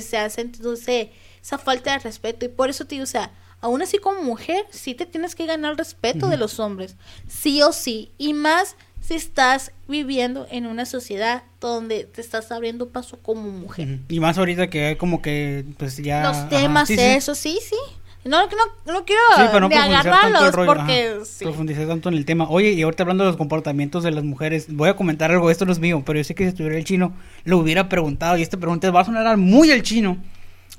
[0.00, 2.44] se ha sentido ese- esa falta de respeto.
[2.44, 5.46] Y por eso te digo, o sea, aún así como mujer, sí te tienes que
[5.46, 6.96] ganar el respeto de los hombres,
[7.28, 8.12] sí o sí.
[8.18, 13.98] Y más si estás viviendo en una sociedad donde te estás abriendo paso como mujer.
[14.08, 16.22] Y más ahorita que como que, pues ya.
[16.22, 16.96] los temas, sí.
[16.98, 17.76] eso, sí, sí.
[18.24, 21.44] No, no, no quiero Sí, no ni profundizar tanto el agarrarlos rollo, porque sí.
[21.86, 22.48] tanto en el tema.
[22.48, 25.66] Oye, y ahorita hablando de los comportamientos de las mujeres, voy a comentar algo, esto
[25.66, 27.12] no es mío, pero yo sé que si estuviera el chino,
[27.44, 30.16] lo hubiera preguntado, y esta pregunta va a sonar muy al chino,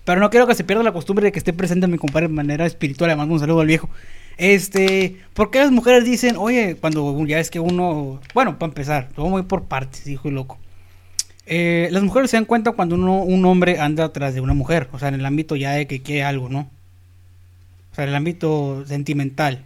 [0.05, 2.33] pero no quiero que se pierda la costumbre de que esté presente mi compadre de
[2.33, 3.89] manera espiritual, además un saludo al viejo.
[4.37, 9.09] Este, ¿por qué las mujeres dicen, oye, cuando ya es que uno, bueno, para empezar,
[9.15, 10.57] todo muy por partes, dijo el loco.
[11.45, 14.89] Eh, las mujeres se dan cuenta cuando uno, un hombre anda atrás de una mujer,
[14.91, 16.71] o sea, en el ámbito ya de que quiere algo, ¿no?
[17.95, 19.63] O sea, el ámbito sentimental.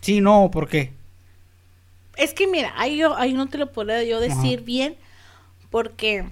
[0.00, 0.92] Sí, no, ¿por qué?
[2.16, 4.64] Es que mira, ahí, yo, ahí no te lo puedo yo decir Ajá.
[4.64, 4.96] bien
[5.70, 6.24] porque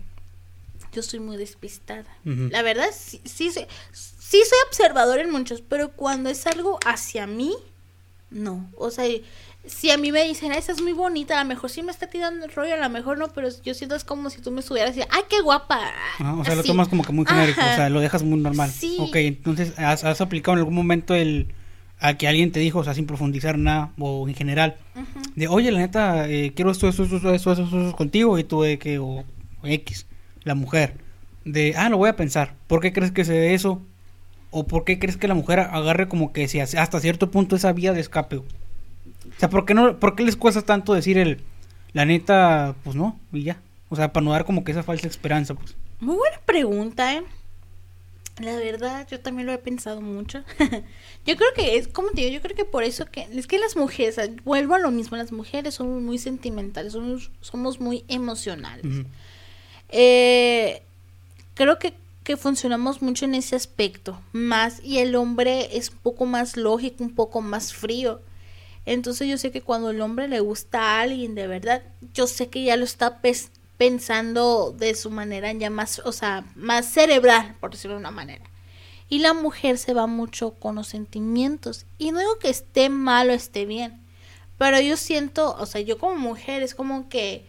[0.92, 2.04] yo soy muy despistada.
[2.24, 7.26] La verdad, sí, sí, soy- sí soy observador en muchos, pero cuando es algo hacia
[7.26, 7.52] mí,
[8.30, 8.70] no.
[8.76, 9.06] O sea,
[9.66, 11.90] si a mí me dicen, "Ay, esa es muy bonita, a lo mejor sí me
[11.92, 14.50] está tirando el rollo, a lo mejor no, pero yo siento es como si tú
[14.50, 15.80] me estuvieras diciendo, ay, qué guapa.
[16.18, 17.72] Ajá, o sea, lo tomas como que muy genérico, Ajá.
[17.72, 18.70] o sea, lo dejas muy normal.
[18.70, 18.96] Sí.
[18.98, 21.52] Ok, entonces, ¿has, has aplicado en algún momento el
[22.00, 24.76] a que alguien te dijo, o sea, sin profundizar nada, o en general,
[25.36, 28.44] de, oye, la neta, eh, quiero esto, esto, esto, esto, esto, esto, esto contigo, y
[28.44, 29.06] tú de que, o,
[29.62, 30.06] o X,
[30.42, 30.94] la mujer,
[31.44, 33.82] de, ah, lo voy a pensar, ¿por qué crees que se dé eso?
[34.50, 37.72] ¿O por qué crees que la mujer agarre como que si hasta cierto punto esa
[37.72, 38.40] vía de escape?
[39.40, 41.40] O sea, ¿por qué, no, ¿por qué les cuesta tanto decir el,
[41.94, 43.58] la neta, pues no, y ya?
[43.88, 45.76] O sea, para no dar como que esa falsa esperanza, pues.
[45.98, 47.22] Muy buena pregunta, ¿eh?
[48.38, 50.44] La verdad, yo también lo he pensado mucho.
[51.24, 53.58] yo creo que es, como te digo, yo creo que por eso que, es que
[53.58, 59.06] las mujeres, vuelvo a lo mismo, las mujeres somos muy sentimentales, somos, somos muy emocionales.
[59.88, 60.82] Eh,
[61.54, 66.26] creo que, que funcionamos mucho en ese aspecto, más, y el hombre es un poco
[66.26, 68.20] más lógico, un poco más frío.
[68.92, 71.80] Entonces yo sé que cuando el hombre le gusta a alguien de verdad,
[72.12, 73.20] yo sé que ya lo está
[73.78, 78.44] pensando de su manera ya más, o sea, más cerebral, por decirlo de una manera.
[79.08, 81.86] Y la mujer se va mucho con los sentimientos.
[81.98, 84.00] Y no digo que esté mal o esté bien,
[84.58, 87.46] pero yo siento, o sea, yo como mujer es como que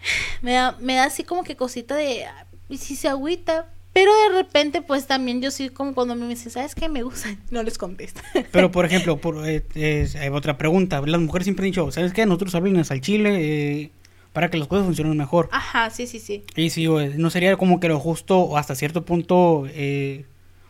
[0.40, 3.70] me da, me da así como que cosita de, "Ah, y si se agüita.
[3.98, 6.88] Pero de repente, pues también yo soy como cuando me dicen, ¿sabes qué?
[6.88, 7.34] Me gusta.
[7.50, 8.20] No les contesto.
[8.52, 11.02] Pero, por ejemplo, por, eh, hay otra pregunta.
[11.04, 12.24] Las mujeres siempre han dicho, ¿sabes qué?
[12.24, 13.90] Nosotros háblenos al chile eh,
[14.32, 15.48] para que las cosas funcionen mejor.
[15.50, 16.44] Ajá, sí, sí, sí.
[16.54, 20.26] Y sí, eh, no sería como que lo justo o hasta cierto punto eh,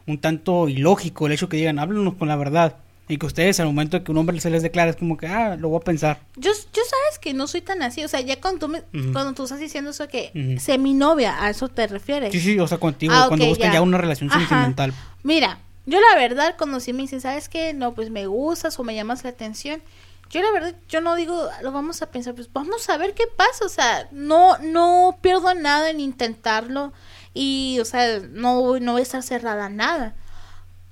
[0.06, 2.76] un tanto ilógico el hecho que digan, háblenos con la verdad.
[3.08, 5.26] Y que ustedes al momento de que un hombre se les declara es como que,
[5.26, 6.20] ah, lo voy a pensar.
[6.36, 8.04] Yo, yo sabes que no soy tan así.
[8.04, 10.60] O sea, ya cuando tú, me, cuando tú estás diciendo eso que Ujú.
[10.60, 12.32] sé mi novia, ¿a eso te refieres?
[12.32, 13.74] Sí, sí, o sea, contigo, Ah, cuando ok, buscan ya.
[13.74, 13.82] ya.
[13.82, 14.38] una relación Ajá.
[14.40, 14.92] sentimental.
[15.22, 17.72] Mira, yo la verdad, cuando sí me dicen, ¿sabes qué?
[17.72, 19.82] No, pues me gustas o me llamas la atención.
[20.30, 23.24] Yo la verdad, yo no digo, lo vamos a pensar, pues vamos a ver qué
[23.34, 23.64] pasa.
[23.64, 26.92] O sea, no, no pierdo nada en intentarlo.
[27.32, 30.14] Y, o sea, no, no voy a estar cerrada a nada.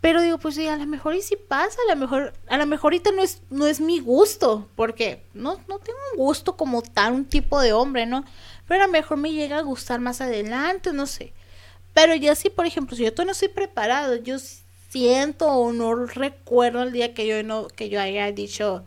[0.01, 2.67] Pero digo, pues sí, a lo mejor y si pasa, a lo mejor, a lo
[2.67, 6.83] mejor ahorita no es, no es mi gusto, porque no, no tengo un gusto como
[6.83, 8.25] tal, un tipo de hombre, ¿no?
[8.69, 11.33] Pero a lo mejor me llega a gustar más adelante, no sé.
[11.95, 14.37] Pero ya sí, por ejemplo, si yo todavía no estoy preparado, yo
[14.91, 18.85] siento o no recuerdo el día que yo no, que yo haya dicho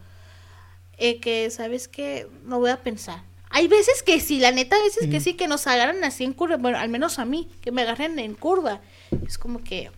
[0.97, 2.27] eh, que, ¿sabes qué?
[2.43, 3.23] No voy a pensar.
[3.49, 6.33] Hay veces que sí, la neta, a veces que sí, que nos agarran así en
[6.33, 8.81] curva, bueno, al menos a mí, que me agarren en curva.
[9.25, 9.91] Es como que,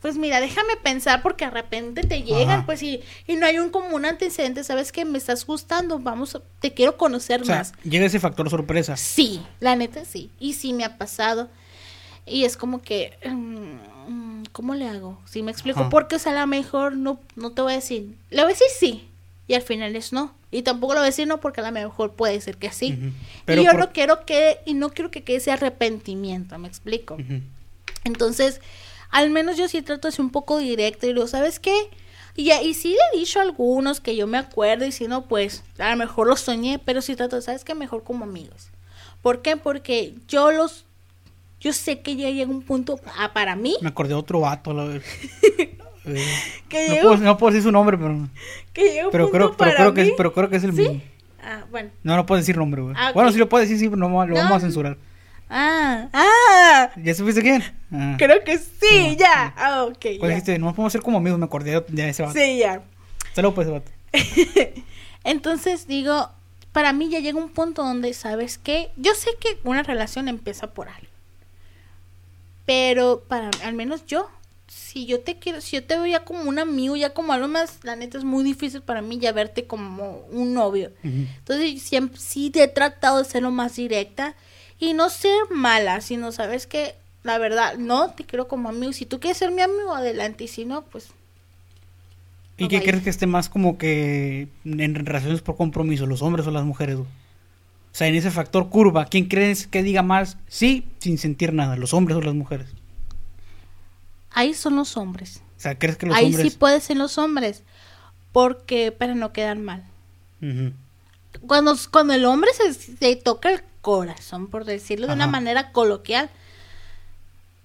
[0.00, 2.66] pues mira, déjame pensar porque de repente te llegan, Ajá.
[2.66, 6.42] pues y, y no hay un común antecedente, ¿sabes que Me estás gustando, vamos, a-
[6.60, 7.72] te quiero conocer O sea, más.
[7.82, 8.96] llega ese factor sorpresa.
[8.96, 10.30] Sí, la neta sí.
[10.38, 11.48] Y sí me ha pasado.
[12.26, 15.18] Y es como que, mm, mm, ¿cómo le hago?
[15.26, 15.90] Si me explico, Ajá.
[15.90, 18.54] porque o sea, a lo mejor no, no te voy a decir, le voy a
[18.54, 19.08] decir sí,
[19.48, 20.32] y al final es no.
[20.50, 23.12] Y tampoco le voy a decir no porque a lo mejor puede ser que sí.
[23.44, 26.68] Pero y yo por- no quiero que, y no quiero que quede ese arrepentimiento, me
[26.68, 27.16] explico.
[28.04, 28.60] Entonces,
[29.10, 31.74] al menos yo sí trato de ser un poco directa y digo, ¿sabes qué?
[32.36, 35.26] Y, y sí le he dicho a algunos que yo me acuerdo y si no,
[35.26, 37.74] pues a lo mejor los soñé, pero sí trato, ¿sabes qué?
[37.74, 38.70] Mejor como amigos.
[39.22, 39.56] ¿Por qué?
[39.56, 40.84] Porque yo los,
[41.60, 44.72] yo sé que ya llega un punto, ah, para mí, Me acordé de otro vato.
[44.72, 44.84] La...
[46.04, 46.24] eh,
[46.68, 48.28] que no, puedo, no puedo decir su nombre, pero,
[48.72, 50.94] que llega pero, creo, pero, creo que es, pero creo que es el mismo.
[50.94, 51.02] ¿Sí?
[51.42, 51.90] Ah, bueno.
[52.02, 52.94] No, no puedo decir nombre, güey.
[52.96, 53.14] Ah, ok.
[53.14, 54.34] Bueno, sí lo puedo decir, sí, no, lo No.
[54.34, 54.96] vamos a censurar.
[55.50, 57.62] Ah, ah, ¿Ya supiste quién?
[57.92, 58.16] Ah.
[58.18, 59.54] creo que sí, No, ya.
[59.56, 59.98] Ah, ok.
[60.18, 60.28] ¿Cuál ya.
[60.28, 60.58] dijiste?
[60.58, 62.38] No podemos ser como amigos, me acordé de- de ese vato.
[62.38, 62.82] Sí, ya.
[63.34, 63.90] Saludos pues ese vato.
[65.24, 66.28] Entonces digo,
[66.72, 68.90] para mí ya llega un punto donde, ¿sabes qué?
[68.96, 71.08] Yo sé que una relación empieza por algo.
[72.66, 74.28] Pero para al menos yo,
[74.66, 77.48] si yo te quiero, si yo te veo ya como un amigo, ya como algo
[77.48, 80.92] más, la neta es muy difícil para mí ya verte como un novio.
[81.02, 81.26] Ujú.
[81.38, 84.34] Entonces siempre sí te he tratado de ser lo más directa
[84.78, 88.92] y no ser mala, sino sabes que la verdad, no te quiero como amigo.
[88.92, 90.44] Si tú quieres ser mi amigo, adelante.
[90.44, 91.08] Y si no, pues
[92.56, 92.88] ¿Y No qué vaya.
[92.90, 96.96] crees que esté más como que en relaciones por compromiso, los hombres o las mujeres?
[96.96, 97.08] güey?
[97.08, 101.76] O sea, en ese factor curva, ¿quién crees que diga más sí sin sentir nada,
[101.76, 102.68] los hombres o las mujeres?
[104.30, 105.42] ahí son los hombres.
[105.56, 106.52] O sea, ¿crees que los Ahí hombres...
[106.52, 107.64] sí puede ser los hombres.
[108.30, 109.82] Porque, para no quedar mal.
[111.46, 116.28] Cuando, cuando el hombre se, se toca el corazón, por decirlo de una manera coloquial,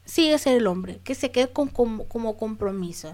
[0.06, 3.14] sigue ser el hombre, que se quede con, como, como compromiso.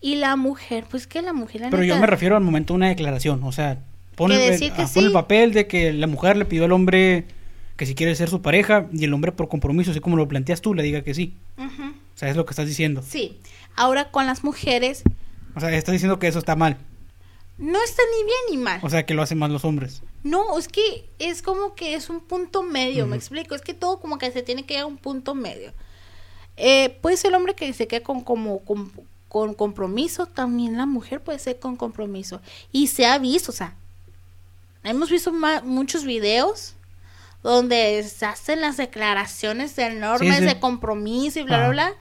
[0.00, 1.60] Y la mujer, pues que la mujer...
[1.60, 3.80] la Pero yo me refiero al momento de una declaración, o sea,
[4.14, 7.26] pon, Que el, que ah, el papel de que la mujer le pidió al hombre
[7.76, 10.62] que si quiere ser su pareja y el hombre por compromiso, así como lo planteas
[10.62, 11.34] tú, le diga que sí.
[11.58, 13.04] O sea, es lo que estás diciendo.
[13.06, 13.38] Sí.
[13.76, 15.02] Ahora con las mujeres,
[15.54, 16.78] O sea, estás diciendo que eso está mal.
[17.58, 18.80] No está ni bien ni mal.
[18.82, 20.02] O sea, que lo hacen más los hombres.
[20.22, 23.54] No, es que es como que es un punto medio, me explico.
[23.54, 25.72] Es que todo como que se tiene que llegar a un punto medio.
[26.56, 28.90] Eh, puede ser el hombre que se quede con, como, con,
[29.28, 32.40] con compromiso, también la mujer puede ser con compromiso.
[32.72, 33.74] Y se ha visto, o sea,
[34.82, 35.32] hemos visto
[35.64, 36.74] muchos videos
[37.42, 40.46] donde se hacen las declaraciones enormes Sí, sí.
[40.48, 41.94] de compromiso y bla, bla, bla.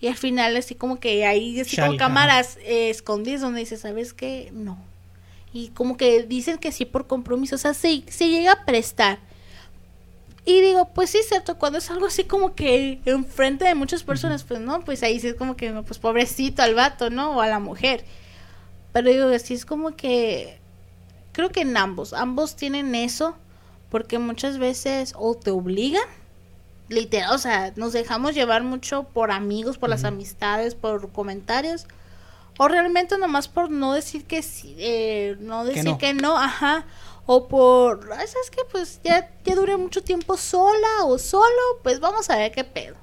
[0.00, 1.98] Y al final así como que hay así Chale, ajá.
[1.98, 4.50] cámaras eh, escondidas donde dice, ¿sabes qué?
[4.54, 4.78] No.
[5.52, 9.18] Y como que dicen que sí por compromiso, o sea, se, se llega a prestar.
[10.44, 14.44] Y digo, pues sí, cierto, cuando es algo así como que enfrente de muchas personas,
[14.44, 17.36] pues no, pues ahí sí es como que, pues pobrecito al vato, ¿no?
[17.36, 18.04] O a la mujer.
[18.92, 20.58] Pero digo, así es como que,
[21.32, 23.36] creo que en ambos, ambos tienen eso,
[23.90, 26.08] porque muchas veces o te obligan,
[26.88, 31.86] literal, o sea, nos dejamos llevar mucho por amigos, por las amistades, por comentarios,
[32.58, 35.98] o realmente nomás por no decir que sí, eh, no decir no.
[35.98, 36.84] que no, ajá,
[37.24, 38.62] o por, "Ay, ¿sabes qué?
[38.70, 41.46] Pues ya, ya duré mucho tiempo sola o solo,
[41.82, 42.96] pues vamos a ver qué pedo.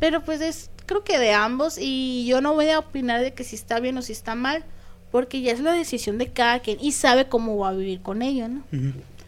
[0.00, 3.44] Pero pues es, creo que de ambos, y yo no voy a opinar de que
[3.44, 4.64] si está bien o si está mal,
[5.12, 8.22] porque ya es la decisión de cada quien y sabe cómo va a vivir con
[8.22, 8.64] ello, ¿no?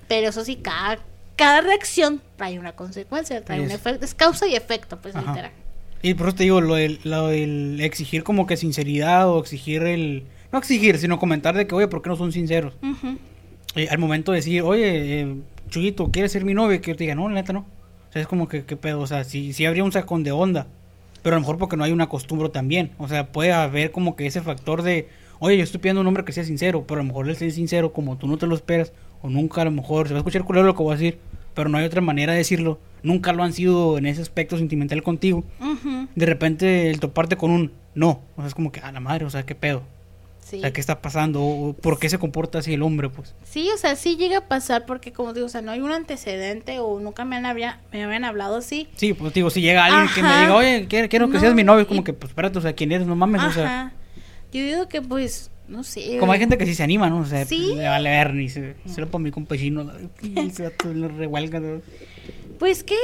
[0.08, 0.98] Pero eso sí, cada,
[1.36, 5.28] cada reacción trae una consecuencia, trae un efecto, es causa y efecto, pues Ajá.
[5.30, 5.52] literal.
[6.04, 9.84] Y por eso te digo, lo del, lo del exigir como que sinceridad o exigir
[9.84, 10.24] el...
[10.52, 12.74] No exigir, sino comentar de que, oye, ¿por qué no son sinceros?
[13.74, 15.34] Eh, al momento de decir, oye, eh,
[15.70, 16.78] Chuyito, ¿quieres ser mi novio?
[16.82, 17.60] Que yo te diga, no, la neta no.
[17.60, 19.00] O sea, es como que, ¿qué pedo?
[19.00, 20.66] O sea, sí, sí habría un sacón de onda.
[21.22, 22.90] Pero a lo mejor porque no hay una costumbre también.
[22.98, 26.08] O sea, puede haber como que ese factor de, oye, yo estoy pidiendo a un
[26.08, 28.46] hombre que sea sincero, pero a lo mejor él sea sincero como tú no te
[28.46, 30.92] lo esperas, o nunca a lo mejor, se va a escuchar culero lo que voy
[30.92, 31.18] a decir,
[31.54, 32.78] pero no hay otra manera de decirlo.
[33.02, 35.44] Nunca lo han sido en ese aspecto sentimental contigo.
[36.14, 38.22] De repente el toparte con un no.
[38.36, 39.82] O sea, es como que, a la madre, o sea, ¿qué pedo?
[40.40, 40.58] Sí.
[40.58, 41.42] O sea, ¿qué está pasando?
[41.42, 43.34] ¿O ¿Por qué se comporta así el hombre, pues?
[43.44, 45.90] Sí, o sea, sí llega a pasar porque como digo, o sea, no hay un
[45.90, 48.88] antecedente o nunca me, han había, me habían hablado así.
[48.96, 50.40] Sí, pues digo, si llega alguien que me Ajá.
[50.42, 52.60] diga, oye, quiero, que No, seas mi novio, es como y- que, pues espérate, o
[52.60, 53.06] sea, ¿quién eres?
[53.06, 53.92] No mames, o sea, Ajá.
[54.52, 56.18] Yo digo que pues, no sé.
[56.18, 57.20] como hay gente que sí se anima, ¿no?
[57.20, 57.62] O sea, Sí.
[57.66, 59.90] pues, le vale ver, ni se, se lo para mi compechino,
[60.52, 61.80] se lo revuelga, ¿no?
[62.58, 62.96] Pues que,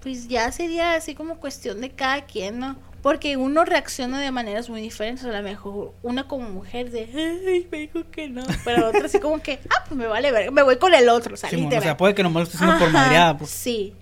[0.00, 2.76] pues ya sería así como cuestión de cada quien, ¿no?
[3.02, 5.26] Porque uno reacciona de maneras muy diferentes.
[5.26, 8.42] A lo mejor una como mujer de, ay, me dijo que no.
[8.64, 11.34] Pero otra así como que, ah, pues me vale ver, me voy con el otro,
[11.34, 13.50] o sea, Simón, o sea, puede que nomás lo esté haciendo por madreada, pues.
[13.50, 13.92] Sí.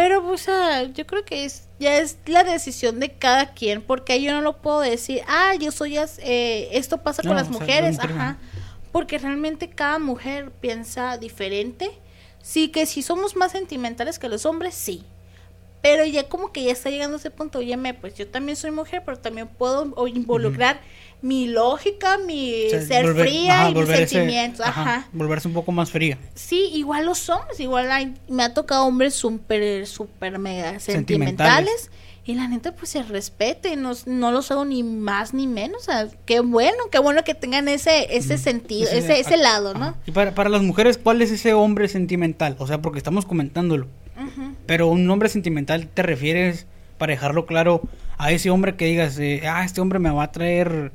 [0.00, 4.22] Pero, pues, ah, yo creo que es ya es la decisión de cada quien, porque
[4.22, 7.52] yo no lo puedo decir, ah, yo soy, eh, esto pasa No, con las o
[7.52, 8.38] sea, mujeres, ajá.
[8.92, 11.90] Porque realmente cada mujer piensa diferente.
[12.40, 15.04] Sí, que si somos más sentimentales que los hombres, sí.
[15.82, 18.70] pero ya como que ya está llegando a ese punto, oye, pues yo también soy
[18.70, 20.80] mujer, pero también puedo involucrar
[21.22, 25.08] mi lógica, mi O sea, ser volver- fría ajá, y mis sentimientos, ajá, ajá.
[25.12, 26.18] Volverse un poco más fría.
[26.34, 30.86] Sí, igual los hombres, igual hay, me ha tocado hombres súper, súper mega Sentimentales.
[31.80, 31.90] sentimentales.
[32.26, 35.80] Y la neta, pues se respete, no, no los hago ni más ni menos.
[35.82, 39.74] O sea, qué bueno, qué bueno que tengan ese, ese sentido, Ese- ese, ese lado.
[39.74, 39.96] ¿no?
[40.06, 42.54] Y para, para las mujeres, ¿cuál es ese hombre sentimental?
[42.58, 43.88] O sea, porque estamos comentándolo.
[44.66, 46.66] Pero un hombre sentimental te refieres,
[46.98, 47.80] para dejarlo claro,
[48.18, 50.92] a ese hombre que digas, eh, ah, este hombre me va a traer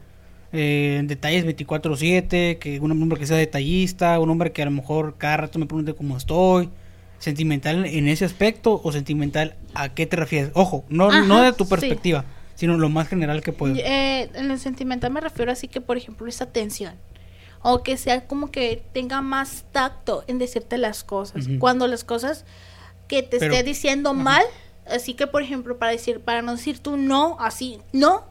[0.56, 5.16] eh, detalles 24/7, que un hombre que sea detallista, un hombre que a lo mejor
[5.18, 6.70] cada rato me pregunte cómo estoy.
[7.20, 10.52] ¿Sentimental en ese aspecto o sentimental a qué te refieres?
[10.54, 11.70] Ojo, no, no de tu sí.
[11.70, 12.26] perspectiva,
[12.56, 13.76] sino lo más general que puedo.
[13.76, 16.94] Eh, en el sentimental me refiero así que, por ejemplo, esa atención.
[17.62, 21.48] O que sea como que tenga más tacto en decirte las cosas.
[21.58, 22.46] Cuando las cosas
[23.08, 24.44] que te Pero- esté diciendo mal,
[24.86, 28.26] así que, por ejemplo, para decir, para no decir tú no, así, no.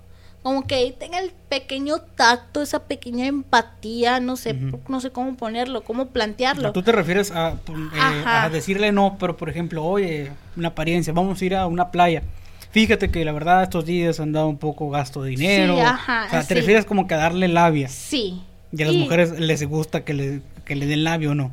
[0.45, 5.83] Como que tenga el pequeño tacto, esa pequeña empatía, no sé, no sé cómo ponerlo,
[5.85, 6.71] cómo plantearlo.
[6.73, 11.41] Tú te refieres a, eh, a decirle no, pero por ejemplo, oye, una apariencia, vamos
[11.41, 12.25] a ir a una playa.
[12.73, 15.77] Fíjate que la verdad estos días han dado un poco gasto de dinero.
[15.77, 16.55] Sí, ajá, o sea, te sí.
[16.57, 17.89] refieres como que a darle labia.
[17.89, 18.43] Sí.
[18.71, 21.53] Y a las mujeres les gusta que le, que le den labio o no.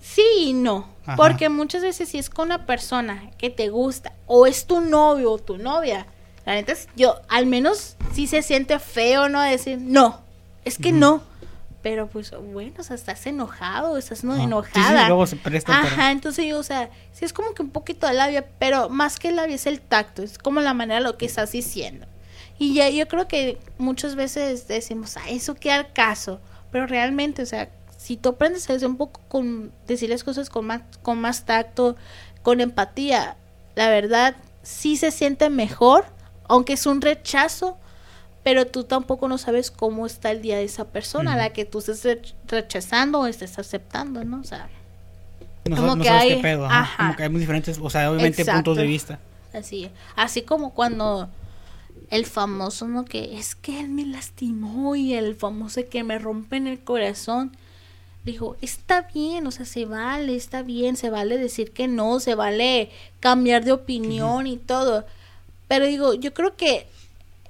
[0.00, 0.88] Sí y no.
[1.04, 1.16] Ajá.
[1.16, 5.32] Porque muchas veces si es con una persona que te gusta o es tu novio
[5.32, 6.06] o tu novia,
[6.46, 10.20] la neta es- yo al menos sí se siente feo no decir no,
[10.64, 11.22] es que no.
[11.82, 14.40] Pero pues bueno, o sea, estás enojado, estás no Ajá.
[14.40, 15.08] Sí, sí, enojada.
[15.08, 18.06] luego se prestan para- Ajá, entonces yo, o sea, sí es como que un poquito
[18.06, 21.18] de labia, pero más que labia es el tacto, es como la manera de lo
[21.18, 22.06] que estás diciendo.
[22.58, 26.40] Y ya yo creo que muchas veces decimos, ah, eso queda al caso,
[26.72, 27.68] pero realmente, o sea,
[27.98, 31.44] si tú aprendes a decir un poco con decir las cosas con más con más
[31.44, 31.96] tacto,
[32.42, 33.36] con empatía,
[33.74, 36.06] la verdad sí se siente mejor,
[36.48, 37.76] aunque es un rechazo,
[38.42, 41.64] pero tú tampoco no sabes cómo está el día de esa persona, a la que
[41.64, 44.40] tú estés rech- rechazando o estés aceptando, ¿no?
[44.40, 44.68] O sea,
[45.64, 46.66] No, como no que sabes hay- qué pedo.
[46.66, 46.96] ajá.
[47.04, 48.58] Como que hay muy diferentes, o sea, obviamente Exacto.
[48.58, 49.18] puntos de vista.
[49.54, 51.30] Así, así como cuando
[52.10, 53.04] el famoso, ¿no?
[53.06, 57.56] Que es que él me lastimó y el famoso que me rompe en el corazón.
[58.24, 62.34] Dijo, está bien, o sea, se vale, está bien, se vale decir que no, se
[62.34, 62.90] vale
[63.20, 65.06] cambiar de opinión y todo.
[65.74, 66.86] Pero digo, yo creo que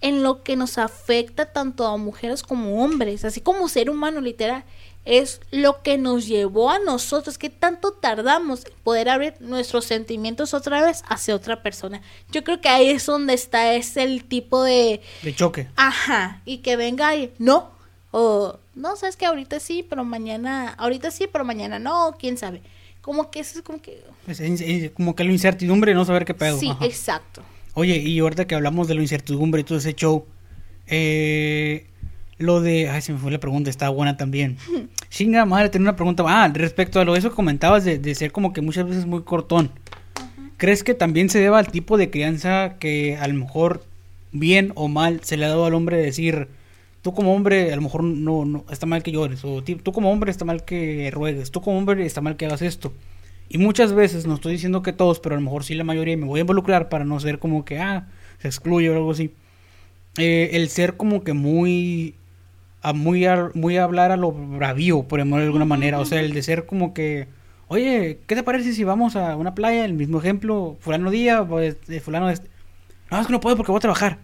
[0.01, 4.64] en lo que nos afecta tanto a mujeres como hombres, así como ser humano literal,
[5.05, 10.55] es lo que nos llevó a nosotros, que tanto tardamos en poder abrir nuestros sentimientos
[10.55, 12.01] otra vez hacia otra persona.
[12.33, 15.68] Yo creo que ahí es donde está ese el tipo de, De choque.
[15.77, 17.70] ajá, y que venga y no,
[18.11, 22.62] o no, sabes que ahorita sí, pero mañana, ahorita sí, pero mañana no, quién sabe.
[23.03, 24.03] Como que eso es como que...
[24.27, 26.59] Es- es- es como que la incertidumbre de no saber qué pedo.
[26.59, 26.87] sí, ajá.
[26.87, 27.43] exacto.
[27.75, 30.25] Oye, y ahorita que hablamos de la incertidumbre y todo ese show,
[30.87, 31.87] eh,
[32.39, 32.89] lo de...
[32.89, 34.57] Ay, se me fue la pregunta, estaba buena también.
[35.11, 36.25] Chinga madre, tenía una pregunta.
[36.27, 39.22] Ah, respecto a lo eso que comentabas de, de ser como que muchas veces muy
[39.22, 39.70] cortón.
[40.57, 43.85] ¿Crees que también se deba al tipo de crianza que a lo mejor,
[44.31, 46.49] bien o mal, se le ha dado al hombre decir,
[47.03, 50.11] tú como hombre a lo mejor no, no está mal que llores, o tú como
[50.11, 52.93] hombre está mal que ruegues, tú como hombre está mal que hagas esto?
[53.55, 56.16] Y muchas veces, no estoy diciendo que todos, pero a lo mejor sí la mayoría,
[56.16, 58.09] me voy a involucrar para no ser como que, ah,
[58.40, 59.32] se excluye o algo así.
[60.18, 62.16] Eh, el ser como que muy,
[62.82, 63.24] a muy,
[63.55, 66.00] muy hablar a lo bravío, por llamarlo de alguna manera.
[66.00, 67.28] O sea, el de ser como que,
[67.68, 69.84] oye, ¿qué te parece si vamos a una playa?
[69.84, 72.50] El mismo ejemplo, fulano día, pues, fulano este.
[73.09, 74.18] No, es que no puedo porque voy a trabajar.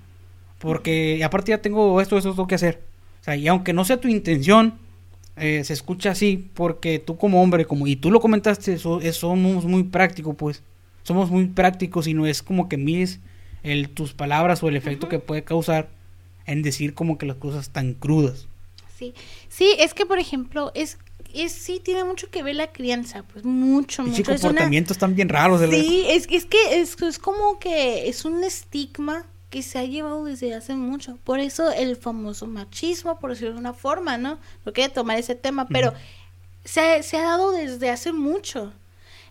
[0.58, 2.82] Porque aparte ya tengo esto, esto, esto que hacer.
[3.20, 4.74] O sea, y aunque no sea tu intención,
[5.40, 9.16] eh, se escucha así porque tú como hombre, como y tú lo comentaste, so- es-
[9.16, 10.62] somos muy prácticos, pues.
[11.02, 13.20] Somos muy prácticos y no es como que mides
[13.62, 15.88] el, tus palabras o el efecto que puede causar
[16.46, 18.46] en decir como que las cosas tan crudas.
[18.98, 19.14] Sí,
[19.48, 20.98] sí, es que por ejemplo, es,
[21.34, 24.20] es sí tiene mucho que ver la crianza, pues mucho, mucho.
[24.20, 25.60] Es una- comportamientos tan bien raros.
[25.60, 29.78] de la- Sí, es, es que es, es como que es un estigma que se
[29.78, 31.18] ha llevado desde hace mucho.
[31.24, 34.38] Por eso el famoso machismo, por decirlo de una forma, ¿no?
[34.64, 35.92] No quería tomar ese tema, pero
[36.64, 38.72] se, ha- se ha dado desde hace mucho.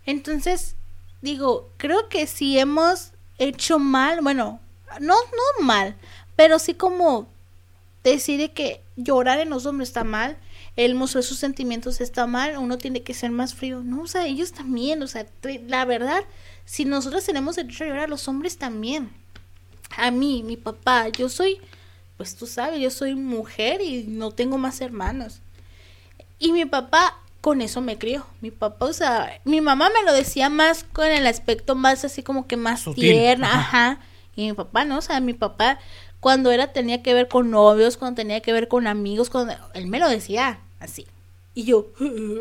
[0.06, 0.76] Entonces,
[1.22, 4.60] digo, creo que si hemos hecho mal, bueno,
[5.00, 5.96] no, no mal,
[6.36, 7.28] pero sí como
[8.04, 10.38] decir de que llorar en los hombres está mal,
[10.76, 13.82] el mostrar sus sentimientos está mal, uno tiene que ser más frío.
[13.82, 15.26] No, o sea, ellos también, o sea,
[15.66, 16.24] la verdad,
[16.64, 19.10] si nosotros tenemos derecho a llorar, los hombres también.
[19.96, 21.60] A mí, mi papá, yo soy,
[22.16, 25.40] pues tú sabes, yo soy mujer y no tengo más hermanos.
[26.38, 28.26] Y mi papá con eso me crió.
[28.40, 32.22] Mi papá, o sea, mi mamá me lo decía más con el aspecto más así
[32.22, 33.58] como que más Sutil, tierno, ajá.
[33.58, 34.00] ajá.
[34.36, 34.98] Y mi papá, ¿no?
[34.98, 35.78] O sea, mi papá
[36.20, 39.86] cuando era tenía que ver con novios, cuando tenía que ver con amigos, cuando él
[39.86, 41.06] me lo decía así.
[41.60, 41.88] Y yo,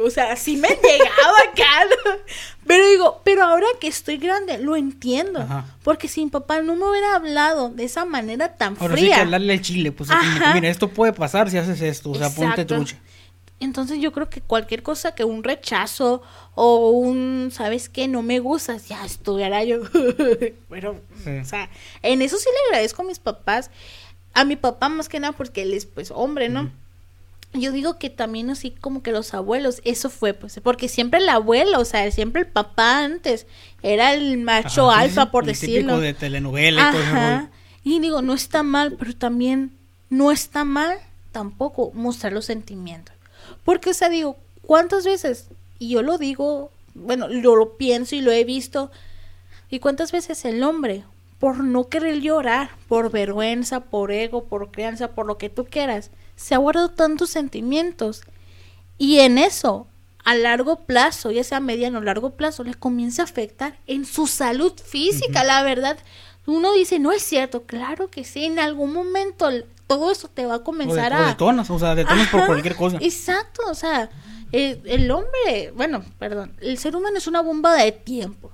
[0.01, 2.24] o sea, así me llegaba acá.
[2.65, 5.41] Pero digo, pero ahora que estoy grande, lo entiendo.
[5.41, 5.65] Ajá.
[5.84, 9.13] Porque si mi papá no me hubiera hablado de esa manera tan Ahora sí que
[9.13, 10.53] hablarle al chile, pues Ajá.
[10.53, 12.76] mira, esto puede pasar si haces esto, o sea, ponte Exacto.
[12.76, 12.97] trucha.
[13.59, 16.22] Entonces yo creo que cualquier cosa que un rechazo
[16.55, 18.07] o un, ¿sabes qué?
[18.07, 19.82] No me gustas, ya estuviera yo.
[19.84, 21.39] Sí.
[21.41, 21.70] o sea,
[22.03, 23.70] en eso sí le agradezco a mis papás.
[24.34, 26.72] A mi papá más que nada porque él es pues hombre, ¿no?
[27.54, 31.30] Yo digo que también así como que los abuelos, eso fue pues, porque siempre el
[31.30, 33.47] abuelo, o sea, siempre el papá antes
[33.82, 35.93] era el macho Ajá, alfa, por el decirlo.
[35.93, 36.97] típico de telenovela y.
[36.97, 37.50] Ajá.
[37.84, 39.72] Y digo, no está mal, pero también
[40.10, 40.97] no está mal
[41.32, 43.16] tampoco mostrar los sentimientos.
[43.64, 45.47] Porque, o sea, digo, ¿cuántas veces?
[45.80, 48.91] Y yo lo digo, bueno, yo lo pienso y lo he visto.
[49.70, 51.04] ¿Y cuántas veces el hombre,
[51.39, 56.12] por no querer llorar, por vergüenza, por ego, por crianza, por lo que tú quieras,
[56.40, 58.22] se ha guardado tantos sentimientos?
[58.98, 59.88] Y en eso,
[60.24, 64.06] a largo plazo, ya sea a mediano o largo plazo, le comienza a afectar en
[64.06, 65.98] su salud física, la verdad.
[66.46, 69.50] Uno dice, no es cierto, claro que sí, en algún momento
[69.86, 71.28] todo eso te va a O, de, comenzar o a...
[71.28, 72.98] detonas, o sea, detonas por Ajá, cualquier cosa.
[73.02, 74.10] Exacto, o sea,
[74.52, 78.52] el, el hombre, bueno, perdón, el ser humano es una bomba de tiempo.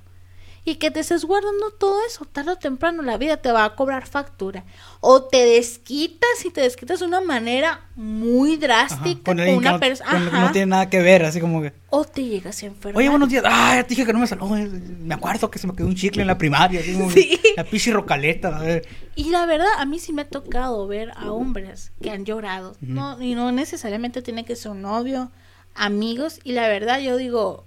[0.68, 3.76] Y que te estés guardando todo eso, tarde o temprano la vida te va a
[3.76, 4.66] cobrar factura.
[5.00, 9.80] O te desquitas y te desquitas de una manera muy drástica con con una no,
[9.80, 10.42] persona.
[10.42, 12.98] no tiene nada que ver, así como que, O te llegas a enfermar.
[12.98, 15.60] oye, buenos días, ah, ya te dije que no me saludó, eh, me acuerdo que
[15.60, 17.40] se me quedó un chicle en la primaria, así como Sí.
[17.56, 18.88] la pichi rocaleta, a ver.
[19.16, 22.76] Y la verdad, a mí sí me ha tocado ver a hombres que han llorado.
[22.82, 25.32] no, y no necesariamente tiene que ser un novio,
[25.76, 26.40] amigos.
[26.44, 27.66] Y la verdad, yo digo,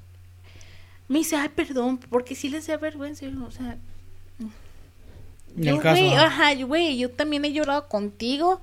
[1.09, 3.27] me dice, ay, perdón, porque sí les da vergüenza.
[3.47, 3.79] O sea,
[5.57, 6.55] yo, güey, ajá.
[6.55, 8.61] güey, yo también he llorado contigo.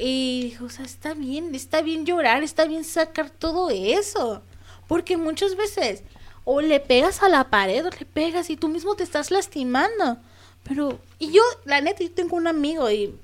[0.00, 4.42] Y, o sea, está bien, está bien llorar, está bien sacar todo eso.
[4.88, 6.02] Porque muchas veces
[6.44, 10.18] o le pegas a la pared o le pegas y tú mismo te estás lastimando.
[10.62, 13.14] Pero, y yo, la neta, yo tengo un amigo y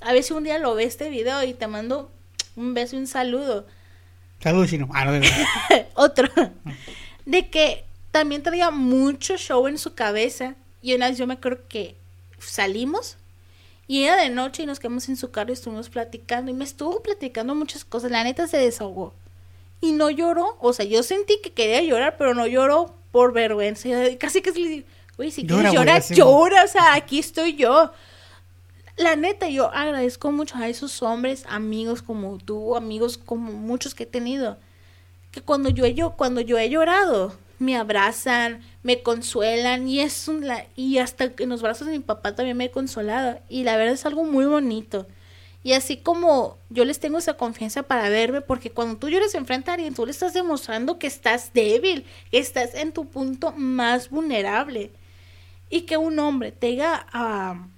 [0.00, 2.10] a ver si un día lo ve este video y te mando
[2.56, 3.66] un beso y un saludo.
[4.40, 4.88] Saludos, chino.
[4.94, 5.88] Ah, no, de verdad.
[5.94, 6.28] Otro.
[7.28, 10.54] De que también traía mucho show en su cabeza.
[10.80, 11.94] Y una vez yo me acuerdo que
[12.38, 13.18] salimos
[13.86, 16.50] y era de noche y nos quedamos en su carro y estuvimos platicando.
[16.50, 18.10] Y me estuvo platicando muchas cosas.
[18.10, 19.12] La neta se desahogó.
[19.82, 20.56] Y no lloró.
[20.60, 24.08] O sea, yo sentí que quería llorar, pero no lloró por vergüenza.
[24.08, 24.86] Y casi que le digo,
[25.18, 26.64] güey, si quieres llorar, llora.
[26.64, 27.92] O sea, aquí estoy yo.
[28.96, 34.04] La neta, yo agradezco mucho a esos hombres, amigos como tú, amigos como muchos que
[34.04, 34.56] he tenido
[35.30, 40.66] que cuando yo cuando yo he llorado, me abrazan, me consuelan y es un, la-
[40.76, 43.94] y hasta en los brazos de mi papá también me he consolado y la verdad
[43.94, 45.06] es algo muy bonito.
[45.64, 49.70] Y así como yo les tengo esa confianza para verme, porque cuando tú llores enfrente
[49.70, 54.08] a alguien, tú le estás demostrando que estás débil, que estás en tu punto más
[54.10, 54.92] vulnerable.
[55.70, 57.68] Y que un hombre te diga a,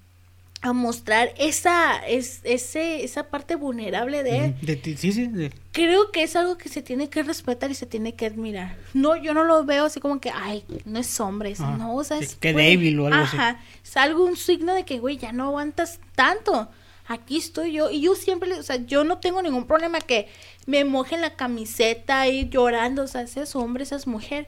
[0.63, 5.51] a mostrar esa, es, ese, esa parte vulnerable de él, de ti- sí, sí, de-
[5.73, 8.77] creo que es algo que se tiene que respetar y se tiene que admirar.
[8.93, 11.77] No, yo no lo veo así como que, ay, no es hombre, Ajá.
[11.79, 13.37] no, o sea, es güey, débil o algo así.
[13.37, 16.69] Ajá, es algo, un signo de que, güey, ya no aguantas tanto.
[17.09, 20.29] Aquí estoy yo, y yo siempre, o sea, yo no tengo ningún problema que
[20.67, 24.47] me mojen la camiseta y llorando, o sea, seas hombre, seas mujer.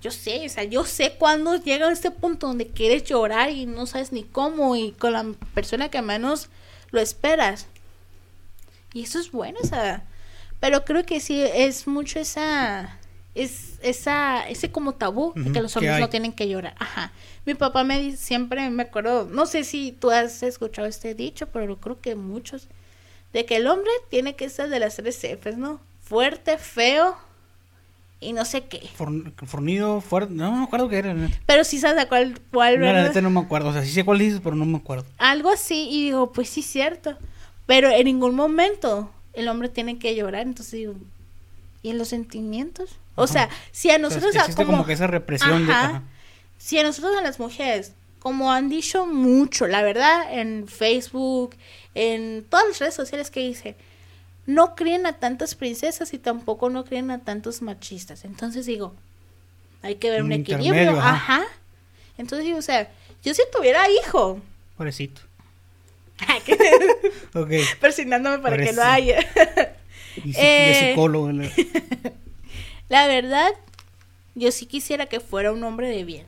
[0.00, 3.66] Yo sé, o sea, yo sé cuándo llega a este punto donde quieres llorar y
[3.66, 5.24] no sabes ni cómo y con la
[5.54, 6.48] persona que menos
[6.90, 7.66] lo esperas.
[8.92, 10.04] Y eso es bueno, o sea,
[10.60, 12.98] pero creo que sí es mucho esa
[13.34, 16.74] es esa ese como tabú de que los hombres no tienen que llorar.
[16.78, 17.12] Ajá.
[17.44, 21.48] Mi papá me dice siempre me acuerdo, no sé si tú has escuchado este dicho,
[21.48, 22.68] pero creo que muchos
[23.32, 25.80] de que el hombre tiene que ser de las tres Fs, ¿no?
[26.02, 27.16] Fuerte, feo
[28.20, 28.80] y no sé qué.
[28.98, 31.36] forn- fornido, fuerte, no me acuerdo qué era, neta.
[31.46, 33.08] Pero sí sabes de cuál cuál No, la ¿verdad?
[33.08, 35.06] neta no me acuerdo, o sea, sí sé cuál dices, pero no me acuerdo.
[35.18, 37.16] algo así y digo, pues sí, cierto.
[37.66, 40.94] Pero en ningún momento el hombre tiene que llorar, entonces digo,
[41.82, 42.90] ¿y en los sentimientos?
[43.14, 43.32] O Ajá.
[43.32, 45.72] sea, si a O sea, nosotros a- existe como que esa represión de...
[45.72, 46.02] Ajá.
[46.56, 51.54] si a nosotros a las mujeres, como han dicho mucho, la verdad, en Facebook,
[51.94, 53.76] en todas las redes sociales que hice,
[54.48, 58.24] no creen a tantas princesas y tampoco no creen a tantos machistas.
[58.24, 58.94] Entonces digo,
[59.82, 60.98] hay que ver un, Un equilibrio.
[60.98, 61.42] Ajá.
[62.16, 62.90] Entonces digo, o sea,
[63.22, 64.40] yo si tuviera hijo,
[64.76, 65.20] Pobrecito.
[67.34, 67.50] Ok.
[67.80, 69.20] persignándome para que lo haya.
[70.16, 70.88] Y, psi- y Eh.
[70.90, 71.30] psicólogo.
[71.30, 71.48] la-
[72.88, 73.50] La verdad,
[74.34, 76.26] yo sí quisiera que fuera un hombre de bien.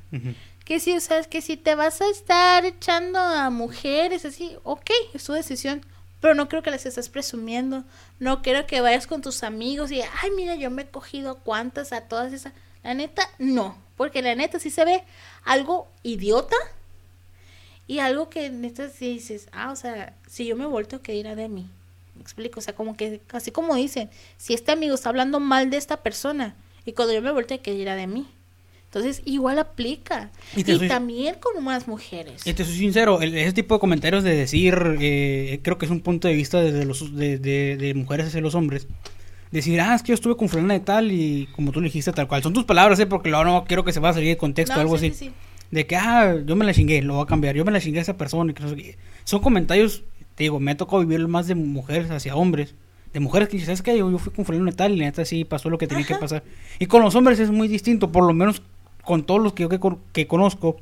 [0.66, 4.90] Que si, o sea, que si te vas a estar echando a mujeres así, ok,
[5.14, 5.84] es tu decisión.
[6.20, 7.84] Pero no creo que las estés presumiendo.
[8.18, 11.92] No quiero que vayas con tus amigos y, ay, mira, yo me he cogido cuantas
[11.92, 12.52] a todas esas.
[12.82, 13.76] La neta, no.
[13.96, 15.02] Porque la neta sí se ve
[15.44, 16.56] algo idiota.
[17.86, 21.34] Y algo que neta sí dices, ah, o sea, si yo me vuelto, ¿qué dirá
[21.34, 21.68] de mí?
[22.14, 25.70] Me explico, o sea, como que, así como dicen, si este amigo está hablando mal
[25.70, 26.54] de esta persona,
[26.84, 28.28] y cuando yo me vuelto, ¿qué dirá de mí?
[28.93, 30.30] Entonces, igual aplica.
[30.57, 32.45] Y Y, te soy- también con más mujeres.
[32.45, 35.93] Y te soy sincero, el- ese tipo de comentarios de decir, eh, creo que es
[35.93, 38.88] un punto de vista desde los, de, de- de mujeres hacia los hombres.
[39.53, 42.12] Decir, ah, es que yo estuve con fulana de tal y como tú le dijiste
[42.12, 42.43] tal cual.
[42.43, 43.07] Son tus palabras, ¿eh?
[43.07, 45.14] Porque luego no quiero que se vaya a salir de contexto o algo sí, así.
[45.16, 45.30] sí, sí.
[45.70, 47.55] De que, ah, yo me la chingué, lo voy a cambiar.
[47.55, 48.51] Yo me la chingué a esa persona.
[48.51, 48.99] Y que no sé qué.
[49.22, 50.03] Son comentarios,
[50.34, 52.74] te digo, me ha tocado vivir más de mujeres hacia hombres.
[53.12, 53.99] De mujeres que dicen, ¿sabes qué?
[53.99, 56.05] Yo, yo fui con fulano de tal y la neta sí pasó lo que tenía
[56.07, 56.45] que pasar.
[56.78, 58.62] Y con los hombres es muy distinto, por lo menos
[59.05, 60.76] con todos los que yo que, con- que conozco.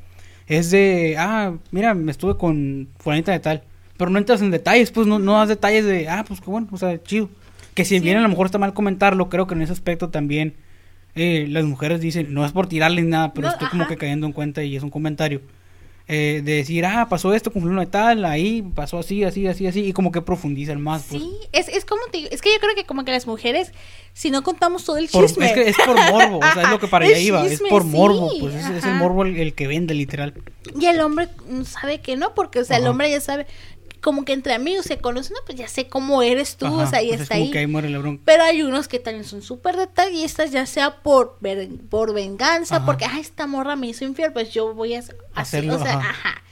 [0.46, 3.62] Es de, ah, mira, me estuve con fulanita de tal.
[3.96, 6.68] Pero no entras en detalles, pues no, no das detalles de, ah, pues qué bueno,
[6.70, 7.28] o sea, chido.
[7.74, 8.00] Que si Sí.
[8.04, 10.54] bien a lo mejor está mal comentarlo, creo que en ese aspecto también
[11.14, 14.26] eh, las mujeres dicen, no es por tirarles nada, pero No, estoy como que cayendo
[14.26, 15.40] en cuenta y es un comentario.
[16.08, 19.66] Eh, de decir, ah, pasó esto con fulano de tal, ahí pasó así, así, así,
[19.66, 21.04] así, y como que profundizan más.
[21.10, 21.22] pues.
[21.22, 23.72] Sí, es, es como te es que yo creo que como que las mujeres,
[24.14, 25.46] si no contamos todo el Por- chisme.
[25.46, 27.60] es que es por morbo, o sea, es lo que para El allá iba, es
[27.60, 30.32] por morbo, pues es, es el morbo el, el que vende, literal.
[30.80, 31.28] Y el hombre
[31.64, 33.46] sabe que no, porque, o sea, el hombre ya sabe,
[34.00, 37.02] como que entre amigos se conocen, no, pues ya sé cómo eres tú, o sea,
[37.02, 37.50] y pues es está ahí.
[37.50, 38.22] que ahí muere la bronca.
[38.24, 42.86] Pero hay unos que también son súper detallistas, ya sea por, ver- por venganza, Ajá.
[42.86, 45.78] porque, ah, esta morra me hizo infiel, pues yo voy a hacer así, Hacerlo, o
[45.82, 46.42] sea, ajá.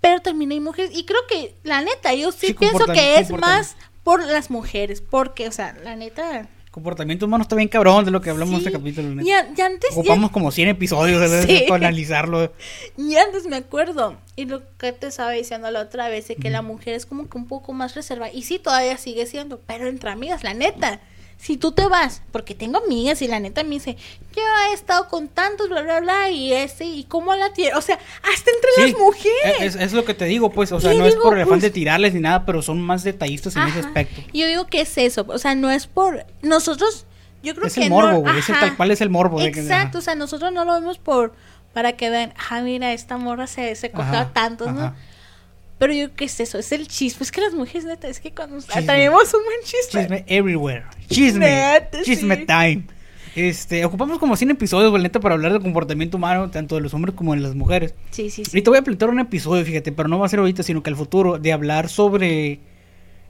[0.00, 3.30] Pero también hay mujeres, y creo que, la neta, yo sí, Sí, pienso que es
[3.32, 6.48] más por las mujeres, porque, o sea, la neta...
[6.70, 9.22] Comportamiento humano está bien cabrón de lo que hablamos en sí, este capítulo.
[9.22, 11.44] ya antes, ya- Ocupamos como 100 episodios.
[11.44, 11.64] Sí.
[11.68, 12.52] para analizarlo.
[12.96, 16.48] Y antes me acuerdo, y lo que te estaba diciendo la otra vez, de que
[16.50, 19.88] la mujer es como que un poco más reservada, y sí, todavía sigue siendo, pero
[19.88, 21.00] entre amigas, la neta,
[21.40, 23.96] si tú te vas, porque tengo amigas y la neta me dice,
[24.36, 27.80] yo he estado con tantos, bla, bla, bla, y este, y cómo la tiene, o
[27.80, 29.60] sea, hasta entre Sí, las mujeres.
[29.60, 31.62] Es, es lo que te digo, pues, o sea, no es por el afán pues-
[31.62, 34.20] de tirarles ni nada, pero son más detallistas en ese aspecto.
[34.34, 37.06] Yo digo que es eso, o sea, no es por, nosotros,
[37.42, 38.60] yo creo Es que el no- morbo, güey, ese ajá.
[38.66, 39.40] tal cual es el morbo.
[39.40, 41.32] de que- Exacto, o sea, nosotros no lo vemos por,
[41.72, 44.80] para que vean, ah, mira, esta morra se, se cogió Ajá, a tantos, ¿no?
[44.80, 44.94] ajá.
[45.80, 47.24] Pero yo qué es eso, es el chisme.
[47.24, 48.82] Es que las mujeres, neta, es que cuando Chisme.
[48.82, 50.02] tenemos un buen chisme.
[50.02, 50.84] Chisme everywhere.
[51.08, 51.46] Chisme.
[51.46, 52.46] Neta, Chisme sí.
[52.46, 52.84] time.
[53.34, 56.92] Este, ocupamos como 100 episodios, güey, neta, para hablar del comportamiento humano, tanto de los
[56.94, 57.94] hombres como de las mujeres.
[58.10, 58.58] Sí, sí, sí.
[58.58, 60.82] Y te voy a plantear un episodio, fíjate, pero no va a ser ahorita, sino
[60.82, 62.60] que al futuro, de hablar sobre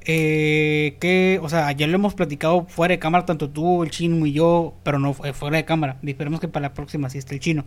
[0.06, 4.24] eh, que, o sea, ya lo hemos platicado fuera de cámara, tanto tú, el chino
[4.26, 5.98] y yo, pero no fu- fuera de cámara.
[6.02, 7.64] Y esperemos que para la próxima sí esté el chino.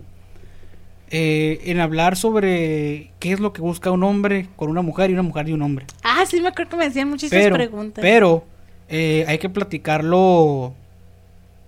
[1.15, 5.13] Eh, en hablar sobre qué es lo que busca un hombre con una mujer y
[5.13, 5.85] una mujer y un hombre.
[6.03, 8.01] Ah, sí, me acuerdo que me hacían muchísimas Pero, preguntas.
[8.01, 8.43] pero
[8.89, 10.73] eh, hay que platicarlo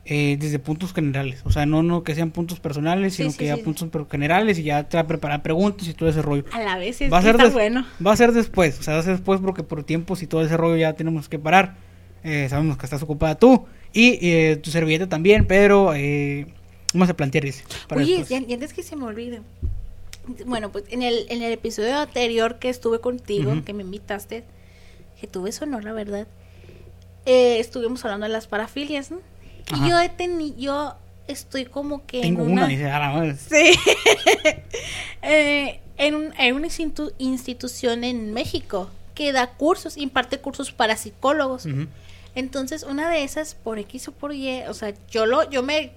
[0.05, 1.41] eh, desde puntos generales.
[1.45, 3.61] O sea, no, no que sean puntos personales, Sí, sino sí, que ya sí.
[3.61, 6.45] puntos generales y ya te va a preparar preguntas y todo ese rollo.
[6.51, 7.85] a la vez es Va a, ser bueno.
[8.05, 10.43] va a ser después, o sea, va a ser después porque por tiempos y todo
[10.43, 11.75] ese rollo ya tenemos que parar.
[12.23, 16.47] Eh, sabemos que estás ocupada tú y eh, tu servilleta también, pero eh,
[16.95, 17.45] vamos a plantear
[17.87, 19.41] para Oye, ya antes que se me olvide.
[20.45, 24.43] Bueno, pues en el, en el episodio anterior que estuve contigo, que me invitaste,
[25.21, 26.27] que tuve eso honor, la verdad,
[27.27, 29.19] eh, estuvimos hablando de las parafilias, ¿no?
[29.71, 29.85] Ajá.
[29.85, 30.95] Y yo he tenido, yo
[31.27, 32.67] estoy como que Tengo en una, una...
[32.67, 33.35] dice, "A la madre".
[33.35, 33.77] Sí.
[35.21, 40.97] Eh, en, un- en una institu- institución en México que da cursos, imparte cursos para
[40.97, 41.67] psicólogos.
[42.35, 45.91] Entonces, una de esas, por X o por Y, o sea, yo lo, yo me,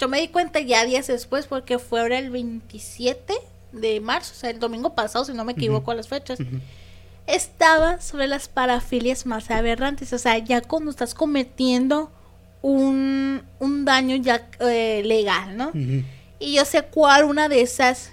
[0.00, 3.34] yo me di cuenta ya días después porque fue ahora el 27
[3.72, 6.58] de marzo, o sea, el domingo pasado, si no me equivoco a las fechas, Ujú.
[7.26, 12.10] estaba sobre las parafilias más aberrantes, o sea, ya cuando estás cometiendo
[12.62, 15.68] un, un daño ya eh, legal, ¿no?
[15.68, 16.02] Ujú.
[16.38, 18.10] Y yo sé cuál una de esas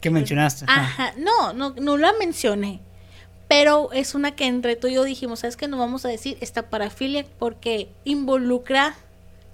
[0.00, 0.64] ¿Qué mencionaste?
[0.68, 0.82] Ajá.
[0.82, 2.80] Ajá, no, no, no la mencioné.
[3.46, 5.68] Pero es una que entre tú y yo dijimos, ¿sabes qué?
[5.68, 8.96] No vamos a decir esta parafilia porque involucra.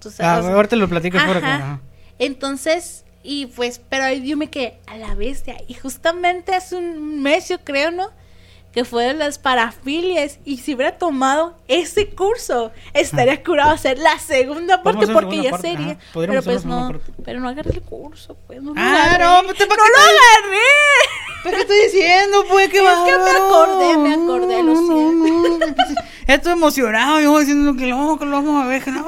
[0.00, 0.88] Tú Ah, sabes, ahorita lo
[1.20, 1.38] fuera.
[1.38, 1.54] Ajá.
[1.56, 1.80] ajá.
[2.18, 5.56] Entonces, y pues, pero ahí yo me quedé a la bestia.
[5.68, 8.08] Y justamente hace un mes, yo creo, ¿no?
[8.72, 10.38] Que fue de las parafilias.
[10.44, 15.42] Y si hubiera tomado ese curso, estaría curado a hacer la segunda parte porque segunda
[15.42, 15.98] ya parte, sería.
[16.14, 17.12] Pero pues no, parte.
[17.24, 20.58] pero no agarré el curso, pues no Ah, no, pues, ¿te- no lo agarré.
[21.44, 22.68] ¿Pero qué estoy diciendo, pues?
[22.70, 25.84] ¿Qué Es que me acordé, me acordé, lo siento.
[26.26, 29.06] Estoy emocionado, yo diciendo que lo, que lo vamos a ver, no,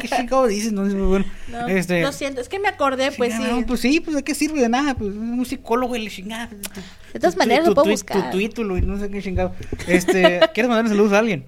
[0.00, 2.02] qué chico dices, pues, bueno, No, este...
[2.02, 3.42] Lo siento, es que me acordé, pues sí.
[3.42, 6.48] no, pues sí, pues de qué sirve de nada, pues un psicólogo y le chingada.
[7.12, 8.30] De todas maneras, lo puedo buscar.
[8.32, 9.52] Tu título y no sé qué chingado.
[9.86, 11.44] Este, ¿quieres mandarle saludos a alguien?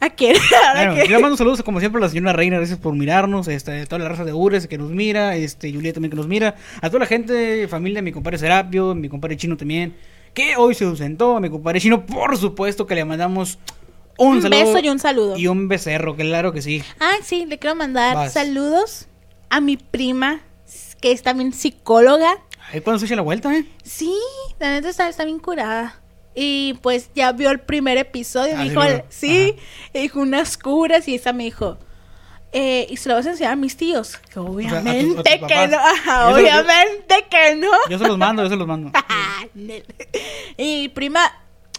[0.00, 0.34] ¿A quién?
[0.68, 3.48] ¿Ahora Bueno, yo le mando saludos como siempre a la señora Reina, gracias por mirarnos,
[3.48, 6.26] este, a toda la raza de Ures que nos mira, este, Julieta también que nos
[6.26, 9.94] mira, a toda la gente, familia, mi compadre Serapio, mi compadre Chino también,
[10.32, 13.58] que hoy se ausentó, a mi compadre Chino, por supuesto que le mandamos
[14.16, 15.36] un, Un saludo beso y un saludo.
[15.36, 16.82] y un becerro, claro que sí.
[16.98, 18.32] Ah, sí, le quiero mandar Vas.
[18.32, 19.06] saludos
[19.50, 20.40] a mi prima,
[21.02, 22.38] que es también psicóloga.
[22.72, 23.64] Ahí cuando se la vuelta, ¿eh?
[23.82, 24.14] Sí,
[24.58, 26.00] la neta está, está bien curada.
[26.34, 28.54] Y pues ya vio el primer episodio.
[28.56, 29.56] Ah, sí, dijo, sí,
[29.92, 31.08] y dijo unas curas.
[31.08, 31.76] Y esa me dijo,
[32.52, 34.16] eh, y se lo vas a enseñar a mis tíos.
[34.16, 35.78] Que a tu- a obviamente que no.
[35.78, 37.70] Ajá, yo- obviamente que no.
[37.90, 38.92] Yo se los mando, yo se los mando.
[40.56, 41.20] Y prima,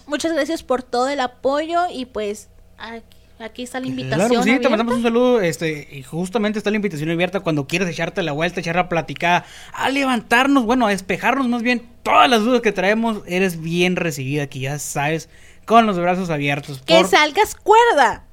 [0.06, 1.84] muchas gracias por todo el apoyo.
[1.90, 4.28] Y pues aquí, aquí está la invitación.
[4.28, 4.68] Claro, sí, te abierta.
[4.70, 8.60] mandamos un saludo, este, y justamente está la invitación abierta cuando quieras echarte la vuelta,
[8.60, 13.22] echar la platicada, a levantarnos, bueno, a despejarnos más bien todas las dudas que traemos,
[13.26, 15.28] eres bien recibida aquí, ya sabes,
[15.64, 16.82] con los brazos abiertos.
[16.84, 18.24] Que Por- salgas cuerda.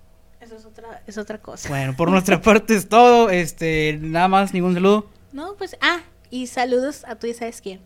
[0.41, 1.69] Eso es otra, es otra cosa.
[1.69, 5.07] Bueno, por nuestra parte es todo, este, nada más, ningún saludo.
[5.31, 5.99] No, pues, ah,
[6.31, 7.81] y saludos a tú y sabes quién.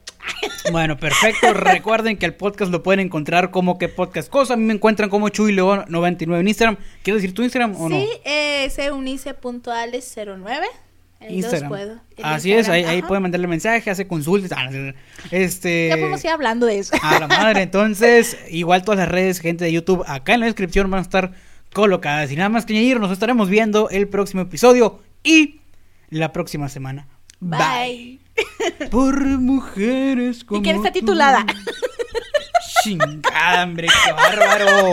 [0.72, 1.54] Bueno, perfecto.
[1.54, 4.54] Recuerden que el podcast lo pueden encontrar como que podcast cosa.
[4.54, 6.78] A mí me encuentran como Chuy León 99 en Instagram.
[7.04, 8.00] ¿Quieres decir tu Instagram o no?
[8.00, 10.64] Sí, eh, seunice.ales09.
[11.20, 11.70] En los Instagram.
[11.70, 12.02] puedo.
[12.22, 14.52] Así es, ahí, ahí pueden mandarle mensaje, hace consultas.
[14.58, 14.70] ah,
[15.32, 15.88] Este.
[15.90, 16.96] Ya podemos ir hablando de eso.
[17.02, 17.62] A la madre.
[17.64, 21.32] Entonces, igual todas las redes, gente de YouTube, acá en la descripción van a estar
[21.74, 22.32] colocadas.
[22.32, 25.62] Y nada más que añadir, nos estaremos viendo el próximo episodio y
[26.10, 27.08] la próxima semana.
[27.40, 28.23] Bye.
[28.92, 31.46] Por mujeres como ¿Y quién está titulada?
[32.84, 34.92] Chingada, hombre, qué bárbaro.